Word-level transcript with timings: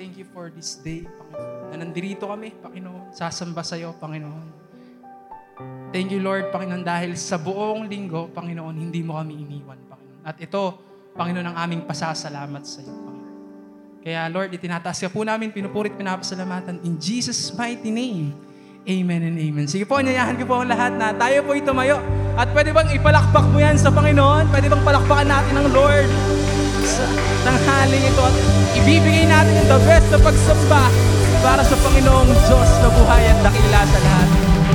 thank 0.00 0.16
you 0.16 0.24
for 0.32 0.48
this 0.48 0.80
day, 0.80 1.04
Panginoon. 1.04 1.68
Na 1.68 1.76
nandito 1.84 2.24
kami, 2.24 2.56
Panginoon. 2.56 3.12
Sasamba 3.12 3.60
sa 3.60 3.76
iyo, 3.76 3.92
Panginoon. 4.00 4.48
Thank 5.92 6.16
you, 6.16 6.24
Lord, 6.24 6.48
Panginoon, 6.48 6.80
dahil 6.80 7.12
sa 7.20 7.36
buong 7.36 7.84
linggo, 7.84 8.32
Panginoon, 8.32 8.80
hindi 8.80 9.04
mo 9.04 9.20
kami 9.20 9.44
iniwan, 9.44 9.76
Panginoon. 9.92 10.24
At 10.24 10.40
ito, 10.40 10.80
Panginoon, 11.12 11.52
ang 11.52 11.56
aming 11.68 11.84
pasasalamat 11.84 12.64
sa 12.64 12.80
iyo, 12.80 12.96
Panginoon. 12.96 13.28
Kaya, 14.00 14.24
Lord, 14.32 14.56
itinataas 14.56 15.04
ka 15.04 15.12
po 15.12 15.20
namin, 15.20 15.52
pinupurit, 15.52 15.92
pinapasalamatan. 15.92 16.80
In 16.80 16.96
Jesus' 16.96 17.52
mighty 17.52 17.92
name, 17.92 18.32
Amen 18.88 19.20
and 19.20 19.36
Amen. 19.36 19.68
Sige 19.68 19.84
po, 19.84 20.00
anyayahan 20.00 20.40
ko 20.40 20.48
po 20.48 20.64
ang 20.64 20.72
lahat 20.72 20.96
na 20.96 21.12
tayo 21.12 21.44
po 21.44 21.52
tumayo. 21.60 22.00
At 22.40 22.48
pwede 22.56 22.72
bang 22.72 22.88
ipalakpak 22.96 23.44
mo 23.52 23.60
yan 23.60 23.76
sa 23.76 23.92
Panginoon? 23.92 24.48
Pwede 24.48 24.72
bang 24.72 24.80
palakpakan 24.80 25.28
natin 25.28 25.54
ang 25.60 25.68
Lord 25.68 26.08
sa 26.84 27.04
tanghaling 27.44 28.04
ito 28.04 28.22
at 28.22 28.36
ibibigay 28.76 29.26
natin 29.28 29.54
ang 29.64 29.68
the 29.68 29.78
best 29.88 30.06
na 30.12 30.18
pagsamba 30.20 30.84
para 31.40 31.62
sa 31.64 31.76
Panginoong 31.80 32.30
Diyos 32.46 32.70
na 32.84 32.88
buhay 32.92 33.24
at 33.32 33.38
dakila 33.40 33.80
sa 33.88 33.98
lahat. 34.04 34.28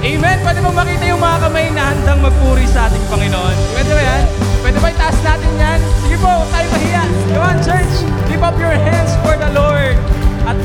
Amen! 0.05 0.37
Pwede 0.45 0.59
bang 0.61 0.77
makita 0.77 1.03
yung 1.09 1.21
mga 1.21 1.37
kamay 1.49 1.67
na 1.73 1.83
handang 1.89 2.21
magpuri 2.21 2.65
sa 2.69 2.89
ating 2.89 3.05
Panginoon? 3.09 3.55
Pwede 3.73 3.91
ba 3.93 4.01
yan? 4.01 4.23
Pwede 4.61 4.77
ba 4.81 4.87
itaas 4.93 5.17
natin 5.25 5.51
yan? 5.57 5.79
Sige 6.05 6.17
po, 6.21 6.33
tayo 6.53 6.67
mahiya. 6.73 7.03
Come 7.33 7.45
on, 7.45 7.57
church! 7.65 7.93
Lift 8.29 8.43
up 8.45 8.57
your 8.57 8.75
hands 8.75 9.13
for 9.25 9.33
the 9.37 9.49
Lord. 9.53 9.97
At 10.45 10.57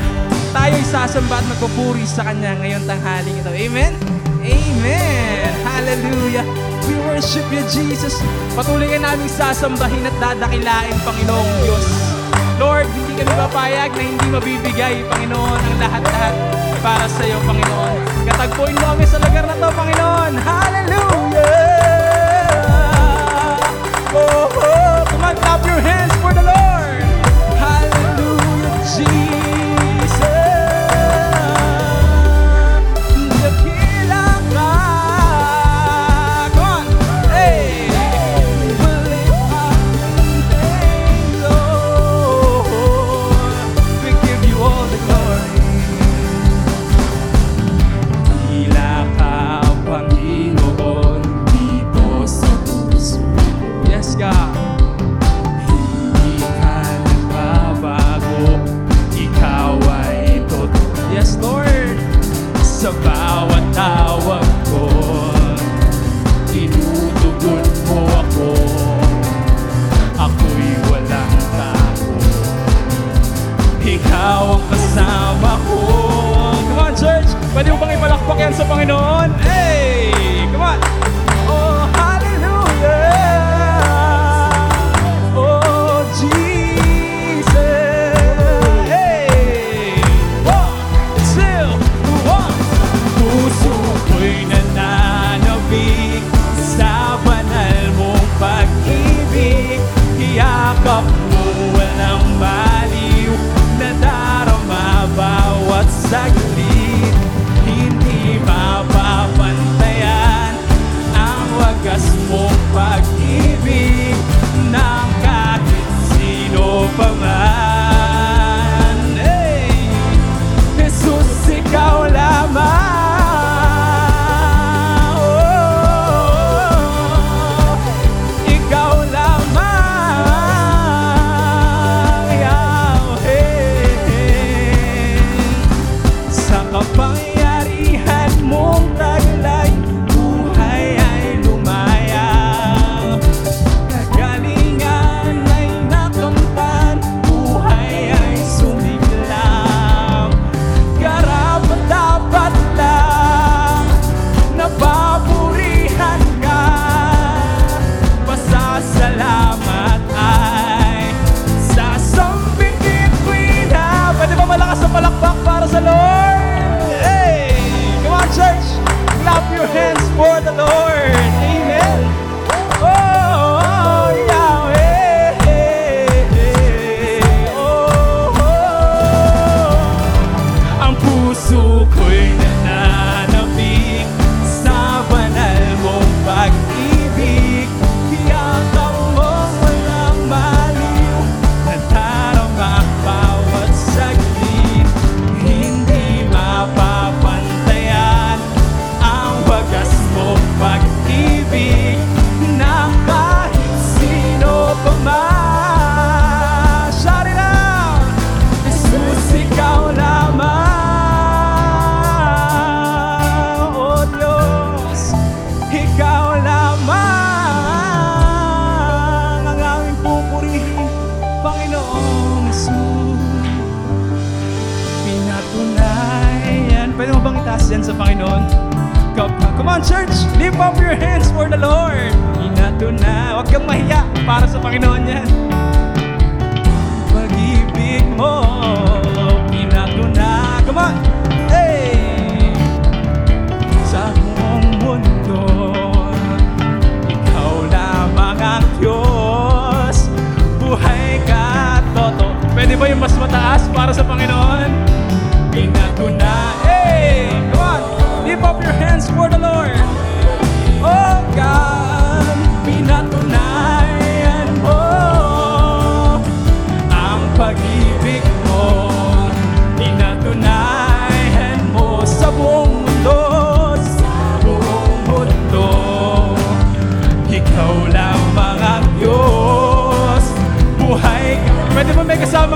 tayo'y 0.53 0.84
sasamba 0.84 1.41
at 1.41 1.47
magpupuri 1.57 2.05
sa 2.05 2.29
Kanya 2.29 2.57
ngayong 2.61 2.84
tanghaling 2.84 3.37
ito. 3.41 3.53
Amen? 3.53 3.93
Amen! 4.41 5.53
Hallelujah! 5.65 6.70
We 6.91 6.99
worship 7.07 7.47
you, 7.55 7.62
Jesus. 7.71 8.19
Patuloy 8.59 8.91
ka 8.91 8.98
namin 8.98 9.31
sasambahin 9.31 10.11
at 10.11 10.17
dadakilain, 10.19 10.98
Panginoong 11.07 11.62
Diyos. 11.62 11.87
Lord, 12.59 12.91
hindi 12.91 13.15
kami 13.15 13.31
papayag 13.31 13.95
na 13.95 14.03
hindi 14.03 14.27
mabibigay, 14.27 15.07
Panginoon, 15.07 15.61
ang 15.62 15.79
lahat-lahat 15.79 16.34
para 16.83 17.07
sa 17.07 17.23
iyo, 17.23 17.39
Panginoon. 17.47 18.27
Katagpuin 18.27 18.75
mo 18.75 18.84
kami 18.91 19.06
sa 19.06 19.23
lugar 19.23 19.47
na 19.47 19.55
to, 19.55 19.70
Panginoon. 19.70 20.33
Hallelujah! 20.34 21.47
Oh, 24.11 24.51
oh, 24.51 24.98
come 25.07 25.31
on, 25.31 25.34
clap 25.39 25.62
your 25.62 25.79
hands 25.79 26.09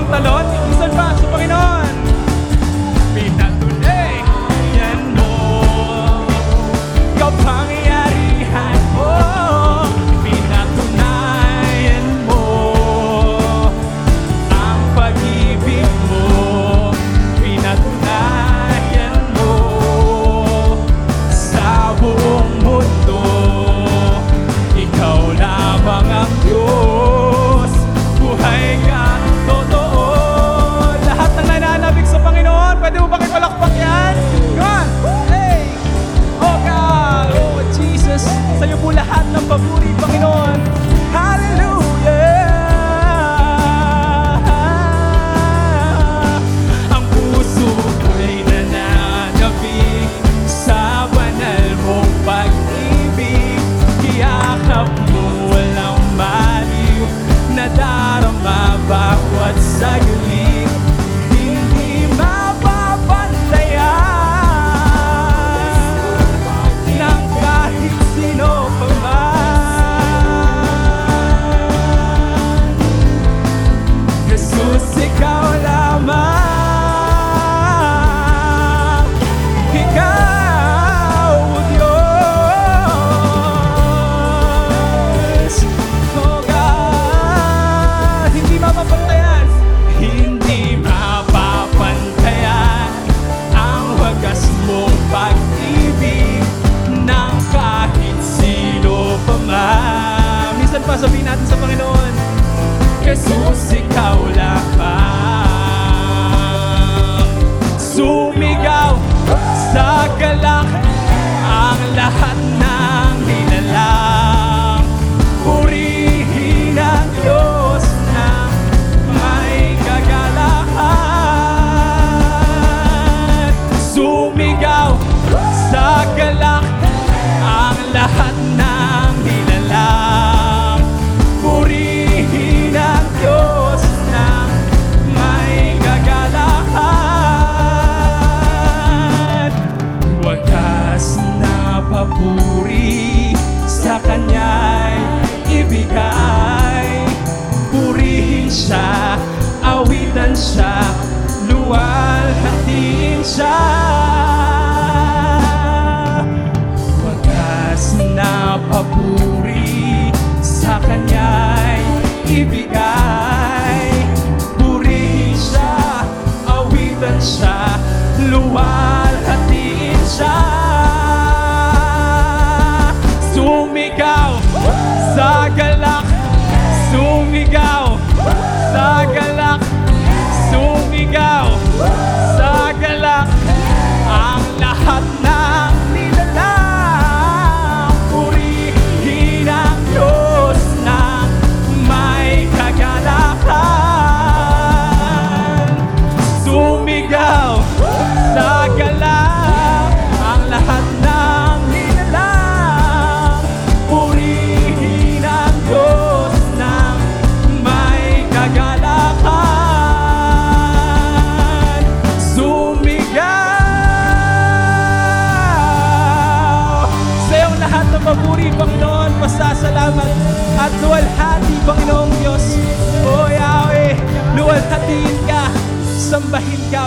talon. 0.03 0.34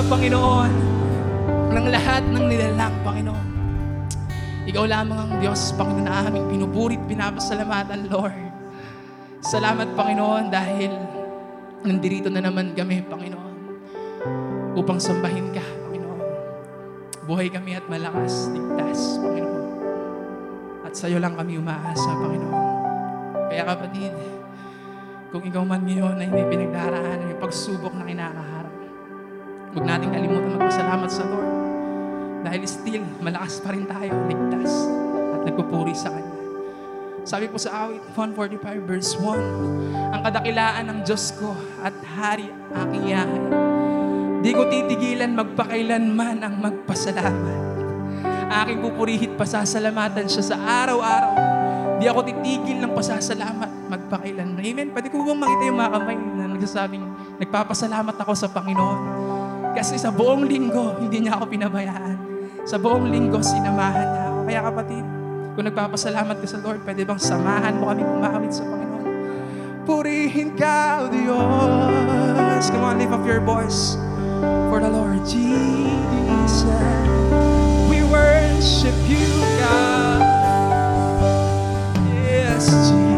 Panginoon, 0.06 0.72
ng 1.74 1.86
lahat 1.90 2.22
ng 2.30 2.44
nilalang, 2.46 2.94
Panginoon. 3.02 3.48
Ikaw 4.70 4.84
lamang 4.86 5.18
ang 5.18 5.32
Diyos, 5.42 5.74
Panginoon, 5.74 6.06
na 6.06 6.22
aming 6.22 6.46
pinuburit, 6.46 7.02
pinapasalamatan, 7.10 8.06
Lord. 8.06 8.38
Salamat, 9.42 9.98
Panginoon, 9.98 10.54
dahil 10.54 10.94
nandirito 11.82 12.30
na 12.30 12.38
naman 12.38 12.78
kami, 12.78 13.02
Panginoon, 13.10 13.54
upang 14.78 15.02
sambahin 15.02 15.50
ka, 15.50 15.66
Panginoon. 15.66 16.20
Buhay 17.26 17.50
kami 17.50 17.74
at 17.74 17.82
malakas, 17.90 18.54
ligtas, 18.54 19.18
Panginoon. 19.18 19.66
At 20.86 20.94
sa 20.94 21.10
iyo 21.10 21.18
lang 21.18 21.34
kami 21.34 21.58
umaasa, 21.58 22.06
Panginoon. 22.14 22.66
Kaya 23.50 23.66
kapatid, 23.66 24.14
kung 25.34 25.42
ikaw 25.42 25.66
man 25.66 25.82
ngayon 25.82 26.22
ay 26.22 26.30
hindi 26.30 26.42
pinagdaraanan 26.54 27.34
yung 27.34 27.42
pagsubok 27.42 27.92
na 27.98 28.06
kinakaharap, 28.06 28.57
huwag 29.74 29.84
nating 29.84 30.12
kalimutan 30.12 30.56
magpasalamat 30.56 31.10
sa 31.10 31.24
Lord. 31.28 31.50
Dahil 32.46 32.62
still, 32.64 33.04
malakas 33.20 33.60
pa 33.60 33.74
rin 33.74 33.84
tayo, 33.84 34.14
ligtas, 34.30 34.72
at 35.34 35.40
nagpupuri 35.44 35.92
sa 35.92 36.14
Kanya. 36.14 36.38
Sabi 37.28 37.44
po 37.44 37.60
sa 37.60 37.84
awit 37.84 38.00
145 38.16 38.88
verse 38.88 39.12
1, 39.20 40.16
Ang 40.16 40.20
kadakilaan 40.24 40.84
ng 40.88 40.98
Diyos 41.04 41.36
ko 41.36 41.52
at 41.84 41.92
hari 42.16 42.48
aking 42.72 43.04
yahay. 43.04 43.44
Di 44.40 44.56
ko 44.56 44.64
titigilan 44.64 45.36
magpakailanman 45.36 46.40
ang 46.40 46.54
magpasalamat. 46.56 47.60
Aking 48.48 48.80
pupurihit 48.80 49.36
pasasalamatan 49.36 50.24
siya 50.24 50.54
sa 50.54 50.56
araw-araw. 50.56 51.36
Di 52.00 52.08
ako 52.08 52.24
titigil 52.24 52.80
ng 52.80 52.96
pasasalamat 52.96 53.92
magpakailanman. 53.92 54.64
Amen. 54.64 54.88
Pwede 54.94 55.12
ko 55.12 55.20
bang 55.20 55.42
makita 55.42 55.62
yung 55.68 55.78
mga 55.84 55.92
kamay 56.00 56.16
na 56.16 56.44
nagsasabing, 56.56 57.04
nagpapasalamat 57.44 58.16
ako 58.16 58.32
sa 58.32 58.48
Panginoon. 58.48 59.00
Kasi 59.78 59.94
sa 59.94 60.10
buong 60.10 60.42
linggo, 60.42 60.98
hindi 60.98 61.22
niya 61.22 61.38
ako 61.38 61.54
pinabayaan. 61.54 62.18
Sa 62.66 62.82
buong 62.82 63.14
linggo, 63.14 63.38
sinamahan 63.38 64.10
niya 64.10 64.22
ako. 64.26 64.38
Kaya 64.42 64.60
kapatid, 64.66 65.04
kung 65.54 65.64
nagpapasalamat 65.70 66.36
ka 66.42 66.46
sa 66.50 66.58
Lord, 66.66 66.82
pwede 66.82 67.06
bang 67.06 67.22
samahan 67.22 67.78
mo 67.78 67.86
kami 67.86 68.02
kumawit 68.02 68.50
sa 68.50 68.66
Panginoon? 68.66 69.06
Purihin 69.86 70.58
ka, 70.58 71.06
O 71.06 71.14
Diyos. 71.14 72.66
Come 72.74 72.90
on, 72.90 72.98
lift 72.98 73.14
up 73.14 73.22
your 73.22 73.38
voice 73.38 73.94
for 74.66 74.82
the 74.82 74.90
Lord 74.90 75.22
Jesus. 75.22 76.66
We 77.86 78.02
worship 78.02 78.98
you, 79.06 79.30
God. 79.62 80.26
Yes, 82.26 82.66
Jesus. 82.66 83.17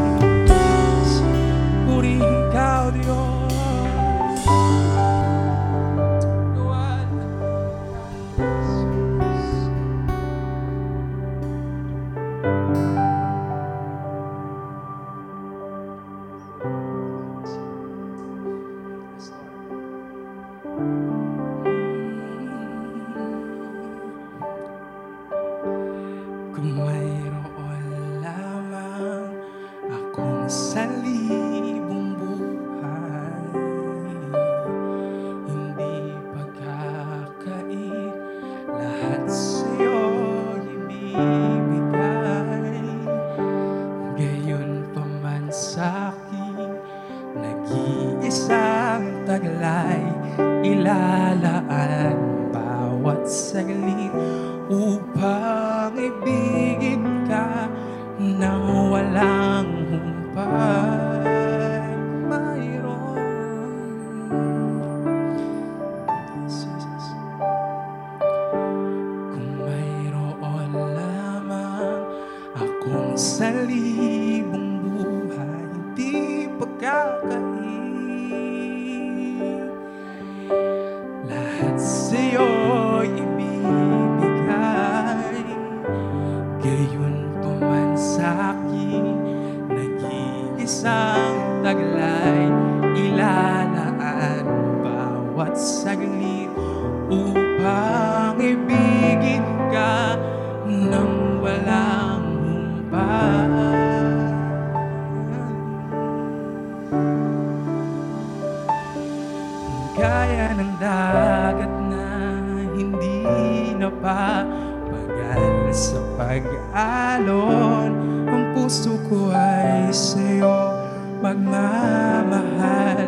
mahal 122.27 122.99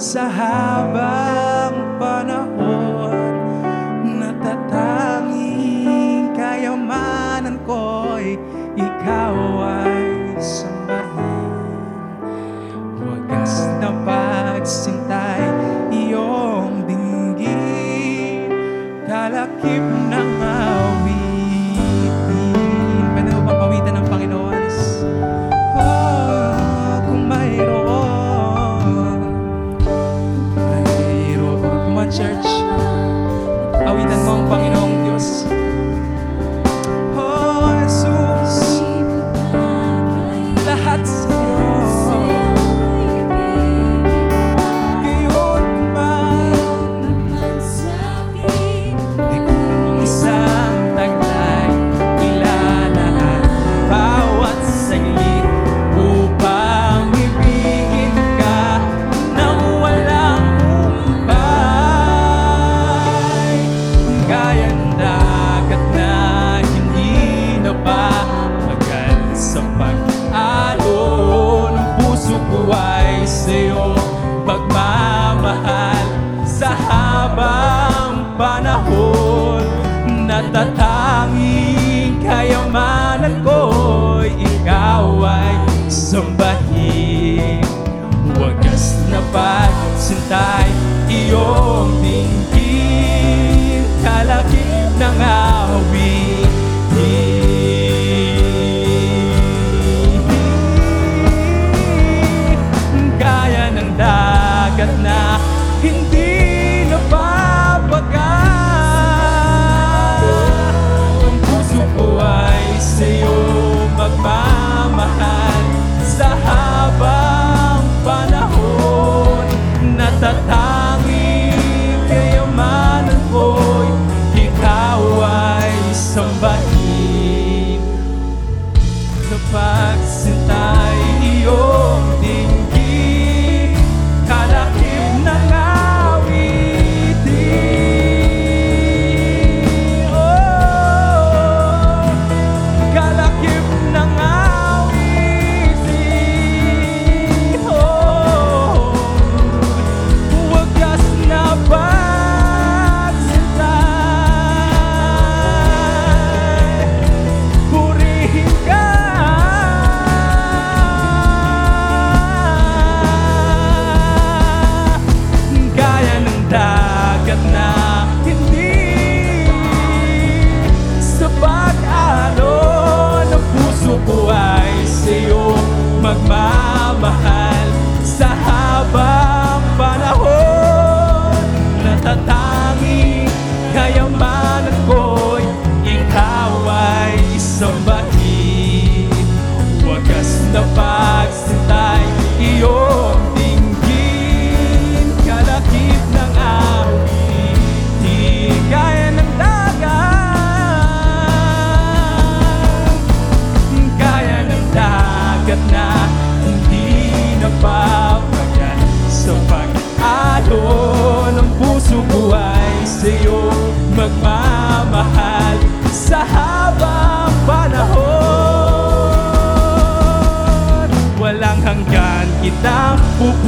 sa 0.00 0.24
habang 0.28 1.76
panahon 2.00 3.36
natatanging 4.20 6.32
kayamanan 6.32 7.60
ko'y 7.68 8.40
ikaw 8.80 9.36
ay 9.60 10.40
sumama 10.40 10.79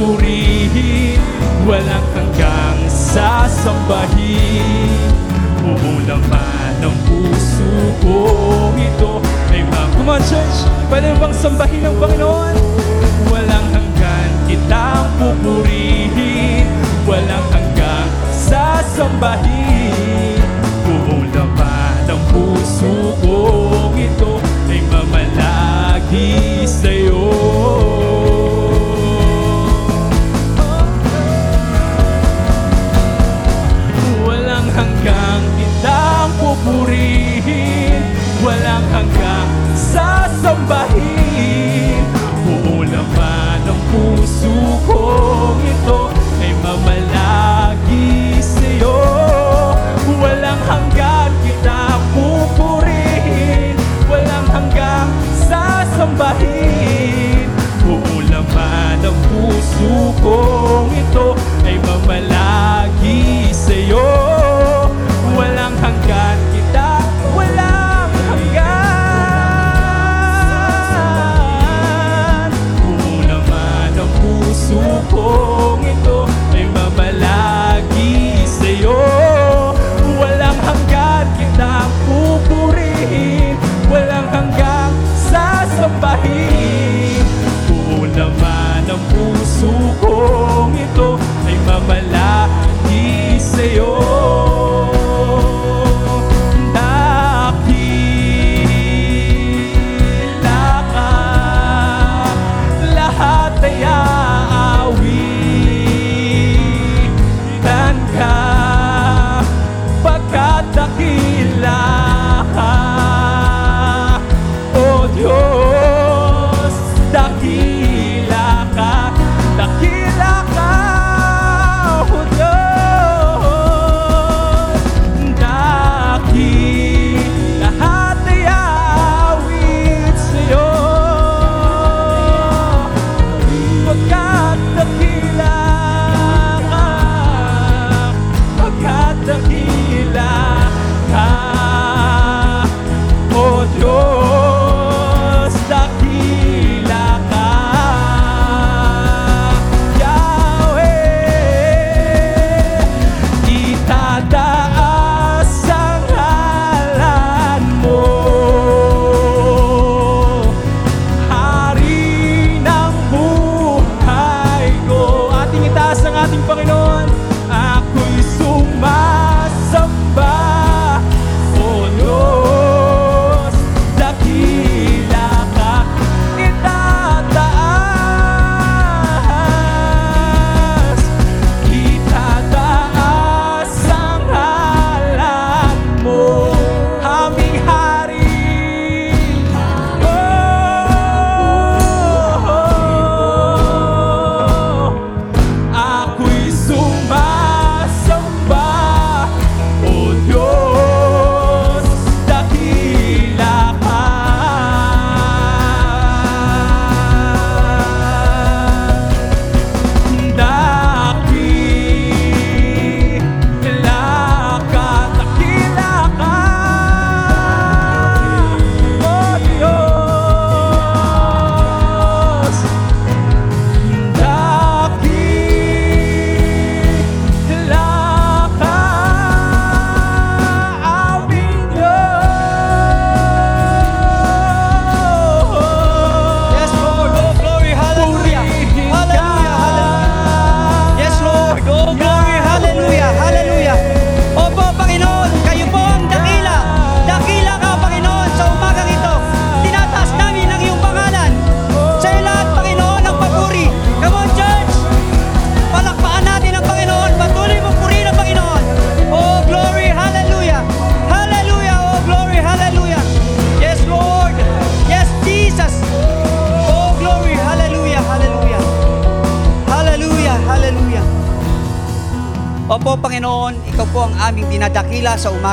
pupurihin 0.03 1.19
Walang 1.63 2.03
hanggang 2.11 2.75
sasambahin 2.91 4.67
Uulaman 5.63 6.75
ang 6.83 6.91
puso 7.07 7.71
ko 8.03 8.27
ito. 8.75 9.23
Ay 9.47 9.63
mga 9.63 9.95
Come 9.95 10.11
on 10.11 10.21
church, 10.27 10.67
pwede 10.91 11.15
bang 11.15 11.31
sambahin 11.31 11.87
ng 11.87 11.95
Panginoon? 12.03 12.55
Walang 13.31 13.67
hanggan 13.71 14.29
kitang 14.43 15.07
pupurihin 15.15 16.67
Walang 17.07 17.47
hanggang 17.55 18.11
sasambahin 18.35 20.02
pangakong 59.83 60.91
ito 60.95 61.35
ay 61.67 61.75
mamalagi 61.83 63.51
sa'yo. 63.51 64.22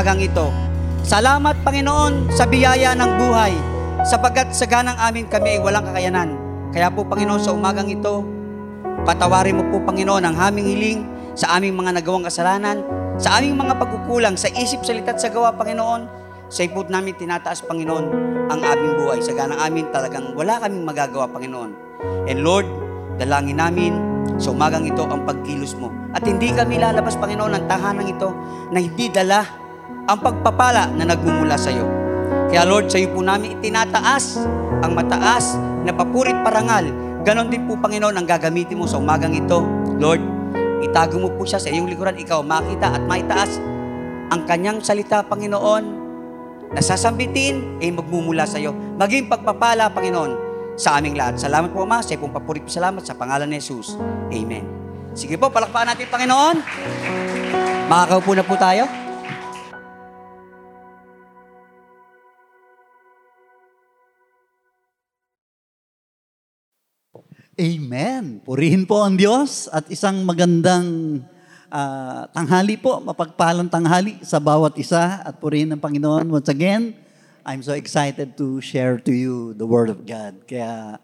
Umagang 0.01 0.25
ito. 0.25 0.49
Salamat, 1.05 1.61
Panginoon, 1.61 2.33
sa 2.33 2.49
biyaya 2.49 2.97
ng 2.97 3.21
buhay, 3.21 3.53
sapagkat 4.09 4.49
sa 4.49 4.65
ganang 4.65 4.97
amin 4.97 5.29
kami 5.29 5.53
ay 5.53 5.61
walang 5.61 5.85
kakayanan. 5.85 6.41
Kaya 6.73 6.89
po, 6.89 7.05
Panginoon, 7.05 7.37
sa 7.37 7.53
umagang 7.53 7.85
ito, 7.93 8.25
patawarin 9.05 9.61
mo 9.61 9.69
po, 9.69 9.77
Panginoon, 9.85 10.25
ang 10.25 10.41
aming 10.41 10.73
hiling 10.73 11.01
sa 11.37 11.53
aming 11.61 11.77
mga 11.77 12.01
nagawang 12.01 12.25
kasalanan, 12.25 12.81
sa 13.21 13.37
aming 13.37 13.61
mga 13.61 13.77
pagkukulang 13.77 14.41
sa 14.41 14.49
isip, 14.57 14.81
salita 14.89 15.13
at 15.13 15.21
sa 15.21 15.29
gawa, 15.29 15.53
Panginoon. 15.53 16.09
Sa 16.49 16.65
ipot 16.65 16.89
namin 16.89 17.21
tinataas, 17.21 17.61
Panginoon, 17.69 18.05
ang 18.49 18.61
aming 18.65 19.05
buhay. 19.05 19.21
Sa 19.21 19.37
ganang 19.37 19.61
amin 19.61 19.85
talagang 19.93 20.33
wala 20.33 20.65
kaming 20.65 20.89
magagawa, 20.89 21.29
Panginoon. 21.29 21.77
And 22.25 22.41
Lord, 22.41 22.65
dalangin 23.21 23.61
namin 23.61 24.01
sa 24.41 24.49
umagang 24.57 24.89
ito 24.89 25.05
ang 25.05 25.29
pagkilos 25.29 25.77
mo. 25.77 25.93
At 26.17 26.25
hindi 26.25 26.57
kami 26.57 26.81
lalabas, 26.81 27.21
Panginoon, 27.21 27.53
ng 27.53 27.65
tahanang 27.69 28.09
ito 28.09 28.33
na 28.73 28.81
hindi 28.81 29.13
dala 29.13 29.60
ang 30.11 30.19
pagpapala 30.19 30.91
na 30.99 31.07
nagmumula 31.07 31.55
sa 31.55 31.71
iyo. 31.71 31.87
Kaya 32.51 32.67
Lord, 32.67 32.91
sa 32.91 32.99
iyo 32.99 33.15
po 33.15 33.23
namin 33.23 33.63
itinataas 33.63 34.43
ang 34.83 34.91
mataas 34.91 35.55
na 35.87 35.95
papurit 35.95 36.35
parangal. 36.43 36.91
Ganon 37.23 37.47
din 37.47 37.63
po, 37.71 37.79
Panginoon, 37.79 38.19
ang 38.19 38.27
gagamitin 38.27 38.75
mo 38.75 38.91
sa 38.91 38.99
umagang 38.99 39.31
ito. 39.31 39.63
Lord, 40.03 40.19
itago 40.83 41.23
mo 41.23 41.31
po 41.31 41.47
siya 41.47 41.63
sa 41.63 41.71
iyong 41.71 41.87
likuran. 41.87 42.19
Ikaw 42.19 42.43
makita 42.43 42.91
at 42.91 43.03
maitaas 43.07 43.63
ang 44.35 44.43
kanyang 44.51 44.83
salita, 44.83 45.23
Panginoon, 45.23 45.85
nasasambitin, 46.75 47.79
ay 47.79 47.95
magmumula 47.95 48.51
sa 48.51 48.59
iyo. 48.59 48.75
Maging 48.99 49.31
pagpapala, 49.31 49.95
Panginoon, 49.95 50.51
sa 50.75 50.99
aming 50.99 51.15
lahat. 51.15 51.39
Salamat 51.39 51.71
po, 51.71 51.87
Ama. 51.87 52.03
Sa 52.03 52.19
iyong 52.19 52.35
papurit 52.35 52.67
salamat 52.67 53.07
sa 53.07 53.15
pangalan 53.15 53.47
ni 53.47 53.63
Jesus. 53.63 53.95
Amen. 54.27 54.67
Sige 55.15 55.39
po, 55.39 55.55
palakpakan 55.55 55.95
natin, 55.95 56.11
Panginoon. 56.11 56.57
Makakaupo 57.87 58.33
na 58.35 58.43
po 58.43 58.59
tayo. 58.59 59.00
Amen. 67.61 68.41
Purihin 68.41 68.89
po 68.89 69.05
ang 69.05 69.21
Diyos 69.21 69.69
at 69.69 69.85
isang 69.93 70.25
magandang 70.25 71.21
ah, 71.69 72.25
tanghali 72.33 72.81
po, 72.81 73.05
mapagpalang 73.05 73.69
tanghali 73.69 74.17
sa 74.25 74.41
bawat 74.41 74.81
isa 74.81 75.21
at 75.21 75.37
purihin 75.37 75.69
ng 75.77 75.77
Panginoon. 75.77 76.25
Once 76.33 76.49
again, 76.49 76.97
I'm 77.45 77.61
so 77.61 77.77
excited 77.77 78.33
to 78.41 78.65
share 78.65 78.97
to 79.05 79.13
you 79.13 79.53
the 79.61 79.69
Word 79.69 79.93
of 79.93 80.09
God. 80.09 80.41
Kaya 80.49 80.97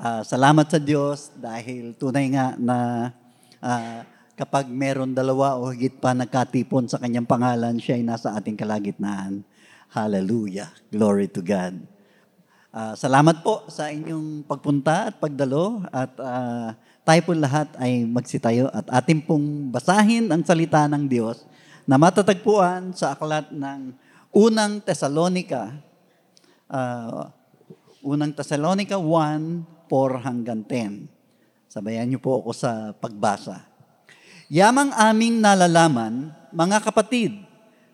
ah, 0.00 0.24
salamat 0.24 0.72
sa 0.72 0.80
Diyos 0.80 1.28
dahil 1.36 1.92
tunay 1.92 2.32
nga 2.32 2.56
na 2.56 3.12
ah, 3.60 4.00
kapag 4.32 4.64
meron 4.64 5.12
dalawa 5.12 5.60
o 5.60 5.68
higit 5.76 6.00
pa 6.00 6.16
nagkatipon 6.16 6.88
sa 6.88 6.96
kanyang 6.96 7.28
pangalan, 7.28 7.76
siya 7.76 8.00
ay 8.00 8.04
nasa 8.08 8.32
ating 8.32 8.56
kalagitnaan. 8.56 9.44
Hallelujah. 9.92 10.72
Glory 10.88 11.28
to 11.28 11.44
God. 11.44 11.97
Ah, 12.78 12.94
salamat 12.94 13.42
po 13.42 13.66
sa 13.66 13.90
inyong 13.90 14.46
pagpunta 14.46 15.10
at 15.10 15.18
pagdalo 15.18 15.82
at 15.90 16.14
ah, 16.22 16.78
tayo 17.02 17.20
po 17.26 17.34
lahat 17.34 17.66
ay 17.74 18.06
magsitayo 18.06 18.70
at 18.70 18.86
ating 19.02 19.18
pong 19.18 19.66
basahin 19.74 20.30
ang 20.30 20.46
salita 20.46 20.86
ng 20.86 21.10
Diyos 21.10 21.42
na 21.90 21.98
matatagpuan 21.98 22.94
sa 22.94 23.18
aklat 23.18 23.50
ng 23.50 23.98
Unang 24.30 24.78
Tesalonika, 24.78 25.74
ah, 26.70 27.34
Unang 27.98 28.30
Tesalonika 28.38 28.94
1, 28.94 29.90
4 29.90 30.22
hanggang 30.22 30.62
10. 30.62 31.10
Sabayan 31.66 32.06
niyo 32.06 32.22
po 32.22 32.38
ako 32.38 32.54
sa 32.54 32.94
pagbasa. 32.94 33.66
Yamang 34.46 34.94
aming 34.94 35.42
nalalaman, 35.42 36.30
mga 36.54 36.78
kapatid, 36.86 37.42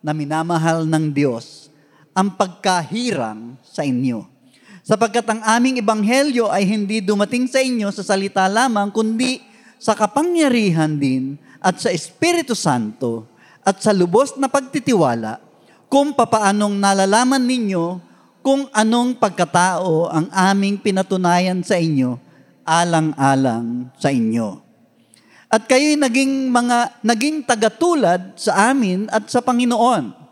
na 0.05 0.13
minamahal 0.13 0.85
ng 0.85 1.09
Diyos, 1.09 1.73
ang 2.13 2.37
pagkahirang 2.37 3.57
sa 3.65 3.81
inyo 3.81 4.34
sapagkat 4.85 5.25
ang 5.25 5.41
aming 5.41 5.81
ebanghelyo 5.81 6.53
ay 6.53 6.69
hindi 6.69 7.01
dumating 7.01 7.49
sa 7.49 7.65
inyo 7.65 7.89
sa 7.89 8.05
salita 8.05 8.45
lamang, 8.47 8.93
kundi 8.93 9.41
sa 9.81 9.97
kapangyarihan 9.97 11.01
din 11.01 11.41
at 11.59 11.81
sa 11.81 11.89
Espiritu 11.89 12.53
Santo 12.53 13.25
at 13.65 13.81
sa 13.81 13.97
lubos 13.97 14.37
na 14.37 14.47
pagtitiwala 14.47 15.41
kung 15.89 16.13
papaanong 16.13 16.77
nalalaman 16.77 17.41
ninyo 17.41 18.13
kung 18.45 18.69
anong 18.77 19.17
pagkatao 19.17 20.13
ang 20.13 20.29
aming 20.29 20.77
pinatunayan 20.77 21.65
sa 21.65 21.81
inyo 21.81 22.21
alang-alang 22.65 23.89
sa 23.97 24.13
inyo. 24.13 24.61
At 25.49 25.65
kayo'y 25.65 25.97
naging 25.97 26.53
mga 26.53 27.01
naging 27.01 27.47
tagatulad 27.47 28.37
sa 28.37 28.75
amin 28.75 29.09
at 29.09 29.33
sa 29.33 29.41
Panginoon 29.41 30.24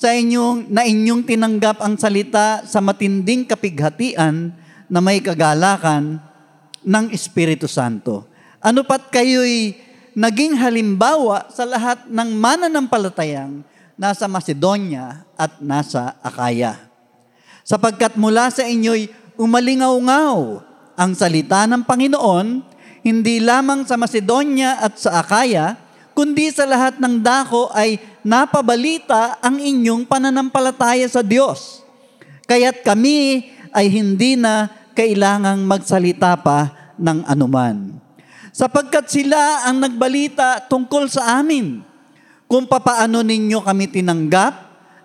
sa 0.00 0.16
inyong, 0.16 0.72
na 0.72 0.88
inyong 0.88 1.28
tinanggap 1.28 1.84
ang 1.84 2.00
salita 2.00 2.64
sa 2.64 2.80
matinding 2.80 3.44
kapighatian 3.44 4.48
na 4.88 4.98
may 5.04 5.20
kagalakan 5.20 6.16
ng 6.80 7.12
Espiritu 7.12 7.68
Santo. 7.68 8.24
Ano 8.64 8.80
pat 8.80 9.12
kayo'y 9.12 9.76
naging 10.16 10.56
halimbawa 10.56 11.52
sa 11.52 11.68
lahat 11.68 12.08
ng 12.08 12.28
mananampalatayang 12.32 13.60
nasa 14.00 14.24
Macedonia 14.24 15.28
at 15.36 15.60
nasa 15.60 16.16
Akaya. 16.24 16.80
Sapagkat 17.60 18.16
mula 18.16 18.48
sa 18.48 18.64
inyo'y 18.64 19.12
umalingaw-ngaw 19.36 20.64
ang 20.96 21.12
salita 21.12 21.68
ng 21.68 21.84
Panginoon, 21.84 22.64
hindi 23.04 23.36
lamang 23.36 23.84
sa 23.84 24.00
Macedonia 24.00 24.80
at 24.80 24.96
sa 24.96 25.20
Akaya, 25.20 25.76
kundi 26.16 26.48
sa 26.48 26.64
lahat 26.64 26.96
ng 26.96 27.20
dako 27.20 27.68
ay 27.76 28.00
napabalita 28.22 29.40
ang 29.40 29.56
inyong 29.60 30.04
pananampalataya 30.04 31.06
sa 31.08 31.24
Diyos. 31.24 31.84
Kaya't 32.44 32.82
kami 32.82 33.50
ay 33.70 33.86
hindi 33.86 34.34
na 34.34 34.68
kailangang 34.92 35.62
magsalita 35.64 36.34
pa 36.40 36.92
ng 36.98 37.24
anuman. 37.24 37.96
Sapagkat 38.50 39.06
sila 39.08 39.64
ang 39.64 39.78
nagbalita 39.78 40.66
tungkol 40.66 41.06
sa 41.06 41.38
amin, 41.38 41.86
kung 42.50 42.66
papaano 42.66 43.22
ninyo 43.22 43.62
kami 43.62 43.86
tinanggap 43.86 44.54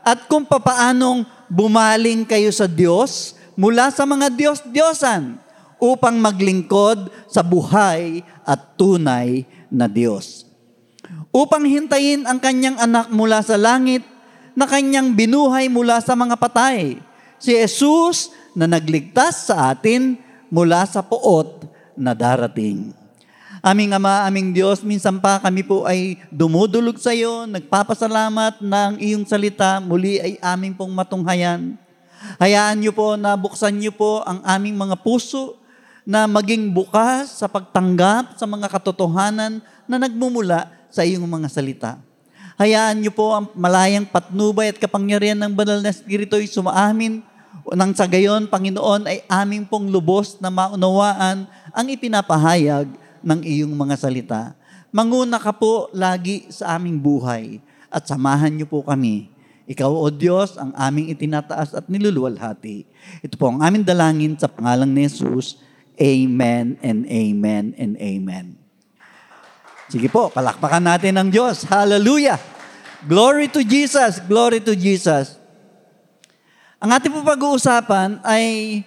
at 0.02 0.26
kung 0.26 0.50
papaanong 0.50 1.22
bumaling 1.46 2.26
kayo 2.26 2.50
sa 2.50 2.66
Diyos 2.66 3.38
mula 3.54 3.94
sa 3.94 4.04
mga 4.10 4.34
Diyos-Diyosan 4.34 5.38
upang 5.78 6.18
maglingkod 6.18 7.14
sa 7.30 7.46
buhay 7.46 8.26
at 8.42 8.74
tunay 8.74 9.46
na 9.70 9.86
Diyos 9.86 10.45
upang 11.30 11.68
hintayin 11.68 12.24
ang 12.24 12.40
kanyang 12.40 12.80
anak 12.80 13.12
mula 13.12 13.44
sa 13.44 13.60
langit 13.60 14.02
na 14.56 14.64
kanyang 14.64 15.12
binuhay 15.12 15.68
mula 15.68 16.00
sa 16.00 16.16
mga 16.16 16.40
patay. 16.40 16.98
Si 17.38 17.52
Jesus 17.52 18.32
na 18.56 18.66
nagligtas 18.66 19.52
sa 19.52 19.76
atin 19.76 20.16
mula 20.48 20.88
sa 20.88 21.04
poot 21.04 21.68
na 22.00 22.16
darating. 22.16 22.96
Aming 23.66 23.98
Ama, 23.98 24.30
aming 24.30 24.54
Diyos, 24.54 24.86
minsan 24.86 25.18
pa 25.18 25.42
kami 25.42 25.66
po 25.66 25.90
ay 25.90 26.22
dumudulog 26.30 27.02
sa 27.02 27.18
iyo, 27.18 27.50
nagpapasalamat 27.50 28.62
na 28.62 28.94
ang 28.94 28.96
iyong 29.02 29.26
salita 29.26 29.82
muli 29.82 30.22
ay 30.22 30.38
aming 30.38 30.78
pong 30.78 30.94
matunghayan. 30.94 31.74
Hayaan 32.38 32.78
niyo 32.78 32.94
po 32.94 33.18
na 33.18 33.34
buksan 33.34 33.74
niyo 33.74 33.90
po 33.90 34.22
ang 34.22 34.40
aming 34.46 34.78
mga 34.78 35.02
puso 35.02 35.58
na 36.06 36.30
maging 36.30 36.70
bukas 36.70 37.42
sa 37.42 37.50
pagtanggap 37.50 38.38
sa 38.38 38.46
mga 38.46 38.70
katotohanan 38.70 39.58
na 39.90 39.98
nagmumula 39.98 40.70
sa 40.96 41.04
iyong 41.04 41.28
mga 41.28 41.52
salita. 41.52 42.00
Hayaan 42.56 43.04
niyo 43.04 43.12
po 43.12 43.36
ang 43.36 43.52
malayang 43.52 44.08
patnubay 44.08 44.72
at 44.72 44.80
kapangyarihan 44.80 45.36
ng 45.36 45.52
banal 45.52 45.84
na 45.84 45.92
Espiritu 45.92 46.40
ay 46.40 46.48
sumaamin 46.48 47.20
nang 47.74 47.98
sa 47.98 48.06
gayon, 48.06 48.46
Panginoon, 48.46 49.10
ay 49.10 49.26
aming 49.26 49.66
pong 49.66 49.90
lubos 49.90 50.38
na 50.38 50.54
maunawaan 50.54 51.50
ang 51.74 51.88
ipinapahayag 51.90 52.86
ng 53.26 53.40
iyong 53.42 53.74
mga 53.74 53.96
salita. 53.98 54.42
Manguna 54.94 55.42
ka 55.42 55.50
po 55.50 55.90
lagi 55.90 56.46
sa 56.54 56.78
aming 56.78 57.02
buhay 57.02 57.58
at 57.90 58.06
samahan 58.06 58.54
niyo 58.54 58.70
po 58.70 58.86
kami. 58.86 59.34
Ikaw, 59.66 59.90
O 59.90 60.14
Diyos, 60.14 60.62
ang 60.62 60.78
aming 60.78 61.10
itinataas 61.10 61.74
at 61.74 61.90
niluluwalhati. 61.90 62.86
Ito 63.26 63.34
po 63.34 63.50
ang 63.50 63.66
aming 63.66 63.82
dalangin 63.82 64.38
sa 64.38 64.46
pangalang 64.46 64.94
ni 64.94 65.10
Jesus. 65.10 65.58
Amen 65.98 66.78
and 66.86 67.08
amen 67.10 67.74
and 67.82 67.98
amen. 67.98 68.65
Sige 69.86 70.10
po, 70.10 70.34
palakpakan 70.34 70.82
natin 70.82 71.14
ang 71.14 71.30
Diyos. 71.30 71.62
Hallelujah! 71.70 72.42
Glory 73.06 73.46
to 73.54 73.62
Jesus! 73.62 74.18
Glory 74.18 74.58
to 74.58 74.74
Jesus! 74.74 75.38
Ang 76.82 76.90
ating 76.90 77.14
po 77.14 77.22
pag-uusapan 77.22 78.18
ay 78.26 78.82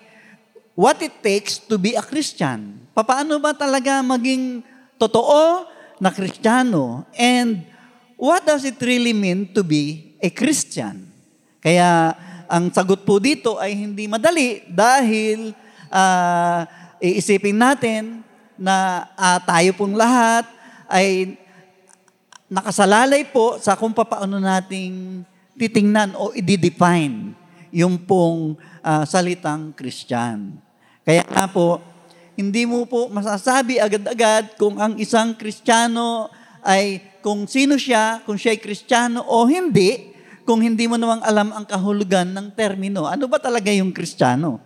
what 0.74 0.98
it 0.98 1.14
takes 1.22 1.62
to 1.62 1.78
be 1.78 1.94
a 1.94 2.02
Christian. 2.02 2.82
Paano 2.98 3.38
ba 3.38 3.54
talaga 3.54 4.02
maging 4.02 4.66
totoo 4.98 5.70
na 6.02 6.10
Kristiyano? 6.10 7.06
And 7.14 7.62
what 8.18 8.42
does 8.42 8.66
it 8.66 8.82
really 8.82 9.14
mean 9.14 9.54
to 9.54 9.62
be 9.62 10.18
a 10.18 10.34
Christian? 10.34 11.14
Kaya 11.62 12.18
ang 12.50 12.74
sagot 12.74 13.06
po 13.06 13.22
dito 13.22 13.54
ay 13.62 13.70
hindi 13.70 14.10
madali 14.10 14.66
dahil 14.66 15.54
uh, 15.94 16.66
iisipin 16.98 17.54
natin 17.54 18.26
na 18.58 19.06
uh, 19.14 19.38
tayo 19.46 19.70
pong 19.78 19.94
lahat 19.94 20.57
ay 20.88 21.36
nakasalalay 22.48 23.28
po 23.28 23.60
sa 23.60 23.76
kung 23.76 23.92
paano 23.92 24.40
nating 24.40 25.22
titingnan 25.54 26.16
o 26.16 26.32
i-define 26.32 27.36
yung 27.68 28.00
pong 28.00 28.56
ah, 28.80 29.04
salitang 29.04 29.76
Christian. 29.76 30.56
Kaya 31.04 31.24
nga 31.28 31.44
po, 31.48 31.80
hindi 32.38 32.64
mo 32.64 32.86
po 32.86 33.10
masasabi 33.10 33.82
agad-agad 33.82 34.54
kung 34.54 34.78
ang 34.78 34.94
isang 34.96 35.34
Kristiyano 35.34 36.30
ay 36.62 37.02
kung 37.18 37.50
sino 37.50 37.74
siya, 37.74 38.22
kung 38.22 38.38
siya 38.38 38.54
ay 38.54 38.62
Kristiyano 38.62 39.26
o 39.26 39.42
hindi, 39.50 40.14
kung 40.46 40.62
hindi 40.62 40.86
mo 40.86 40.94
namang 40.94 41.20
alam 41.26 41.50
ang 41.50 41.66
kahulugan 41.66 42.30
ng 42.30 42.54
termino. 42.54 43.10
Ano 43.10 43.26
ba 43.26 43.42
talaga 43.42 43.74
yung 43.74 43.90
Kristiyano? 43.90 44.62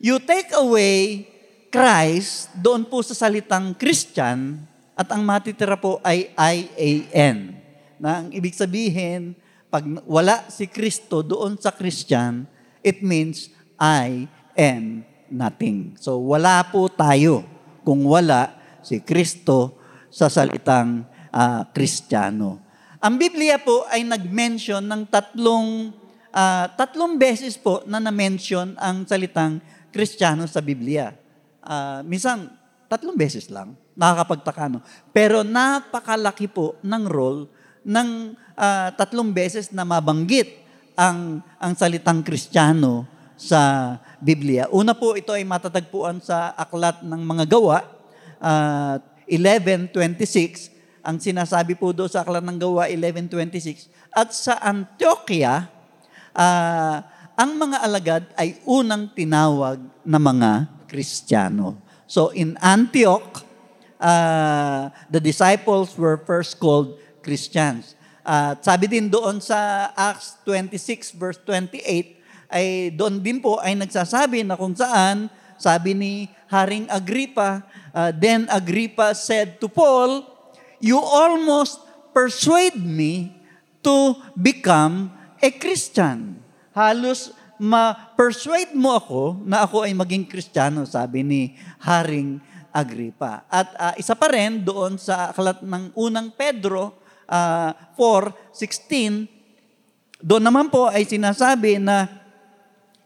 You 0.00 0.16
take 0.18 0.56
away 0.56 1.28
Christ 1.76 2.56
doon 2.56 2.88
po 2.88 3.04
sa 3.04 3.12
salitang 3.12 3.76
Christian 3.76 4.64
at 4.96 5.12
ang 5.12 5.20
matitira 5.20 5.76
po 5.76 6.00
ay 6.00 6.32
I-A-N. 6.32 7.52
Na 8.00 8.24
ang 8.24 8.32
ibig 8.32 8.56
sabihin, 8.56 9.36
pag 9.68 9.84
wala 10.08 10.48
si 10.48 10.64
Kristo 10.72 11.20
doon 11.20 11.60
sa 11.60 11.76
Christian, 11.76 12.48
it 12.80 13.04
means 13.04 13.52
I 13.76 14.24
am 14.56 15.04
nothing. 15.28 16.00
So 16.00 16.16
wala 16.24 16.64
po 16.64 16.88
tayo 16.88 17.44
kung 17.84 18.08
wala 18.08 18.56
si 18.80 19.04
Kristo 19.04 19.76
sa 20.08 20.32
salitang 20.32 21.04
ah, 21.28 21.68
Kristiyano. 21.76 22.56
Ang 23.04 23.20
Biblia 23.20 23.60
po 23.60 23.84
ay 23.92 24.00
nag-mention 24.00 24.80
ng 24.80 25.12
tatlong 25.12 25.92
ah, 26.32 26.72
tatlong 26.72 27.20
beses 27.20 27.60
po 27.60 27.84
na 27.84 28.00
na-mention 28.00 28.80
ang 28.80 29.04
salitang 29.04 29.60
Kristiyano 29.92 30.48
sa 30.48 30.64
Biblia. 30.64 31.25
Ah, 31.66 32.00
minsan, 32.06 32.46
tatlong 32.86 33.18
beses 33.18 33.50
lang. 33.50 33.74
Nakakapagtaka, 33.98 34.70
no? 34.70 34.78
Pero 35.10 35.42
napakalaki 35.42 36.46
po 36.46 36.78
ng 36.86 37.04
role 37.10 37.50
ng 37.82 38.38
ah, 38.54 38.94
tatlong 38.94 39.34
beses 39.34 39.74
na 39.74 39.82
mabanggit 39.82 40.62
ang, 40.94 41.42
ang 41.58 41.72
salitang 41.74 42.22
Kristiyano 42.22 43.04
sa 43.36 43.94
Biblia. 44.22 44.70
Una 44.72 44.96
po, 44.96 45.18
ito 45.18 45.34
ay 45.34 45.44
matatagpuan 45.44 46.24
sa 46.24 46.56
Aklat 46.56 47.04
ng 47.04 47.20
Mga 47.20 47.44
Gawa, 47.52 47.78
uh, 48.40 48.96
11.26. 49.28 50.72
Ang 51.04 51.20
sinasabi 51.20 51.76
po 51.76 51.92
doon 51.92 52.08
sa 52.08 52.24
Aklat 52.24 52.40
ng 52.40 52.56
Gawa, 52.56 52.88
11.26. 52.88 53.92
At 54.08 54.32
sa 54.32 54.56
Antioquia, 54.64 55.68
ah, 56.32 57.04
ang 57.36 57.60
mga 57.60 57.84
alagad 57.84 58.24
ay 58.40 58.56
unang 58.64 59.12
tinawag 59.12 59.76
na 60.00 60.16
mga 60.16 60.75
Kristiyano. 60.88 61.76
So 62.06 62.30
in 62.30 62.54
Antioch, 62.62 63.42
uh, 63.98 64.88
the 65.10 65.20
disciples 65.20 65.98
were 65.98 66.16
first 66.22 66.58
called 66.62 66.98
Christians. 67.22 67.98
At 68.26 68.66
sabi 68.66 68.90
din 68.90 69.06
doon 69.06 69.38
sa 69.38 69.90
Acts 69.94 70.42
26 70.42 71.14
verse 71.14 71.38
28, 71.42 72.18
ay 72.50 72.90
doon 72.94 73.22
din 73.22 73.38
po 73.38 73.58
ay 73.58 73.74
nagsasabi 73.78 74.42
na 74.46 74.58
kung 74.58 74.74
saan, 74.74 75.30
sabi 75.58 75.94
ni 75.94 76.12
Haring 76.50 76.86
Agrippa, 76.90 77.62
uh, 77.94 78.10
then 78.14 78.46
Agrippa 78.50 79.14
said 79.14 79.58
to 79.58 79.66
Paul, 79.70 80.26
You 80.78 81.00
almost 81.00 81.80
persuade 82.12 82.78
me 82.78 83.34
to 83.82 84.18
become 84.36 85.10
a 85.40 85.50
Christian. 85.54 86.42
Halos 86.76 87.32
ma-persuade 87.56 88.76
mo 88.76 88.96
ako 88.96 89.40
na 89.44 89.64
ako 89.64 89.88
ay 89.88 89.92
maging 89.96 90.28
Kristiyano, 90.28 90.84
sabi 90.84 91.24
ni 91.24 91.42
Haring 91.80 92.38
Agrippa. 92.72 93.48
At 93.48 93.68
ah, 93.80 93.94
isa 93.96 94.12
pa 94.12 94.28
rin 94.28 94.60
doon 94.60 95.00
sa 95.00 95.32
aklat 95.32 95.64
ng 95.64 95.96
unang 95.96 96.28
Pedro 96.36 97.00
uh, 97.24 97.72
4.16, 97.96 99.28
doon 100.20 100.44
naman 100.44 100.68
po 100.68 100.88
ay 100.88 101.08
sinasabi 101.08 101.80
na 101.80 102.26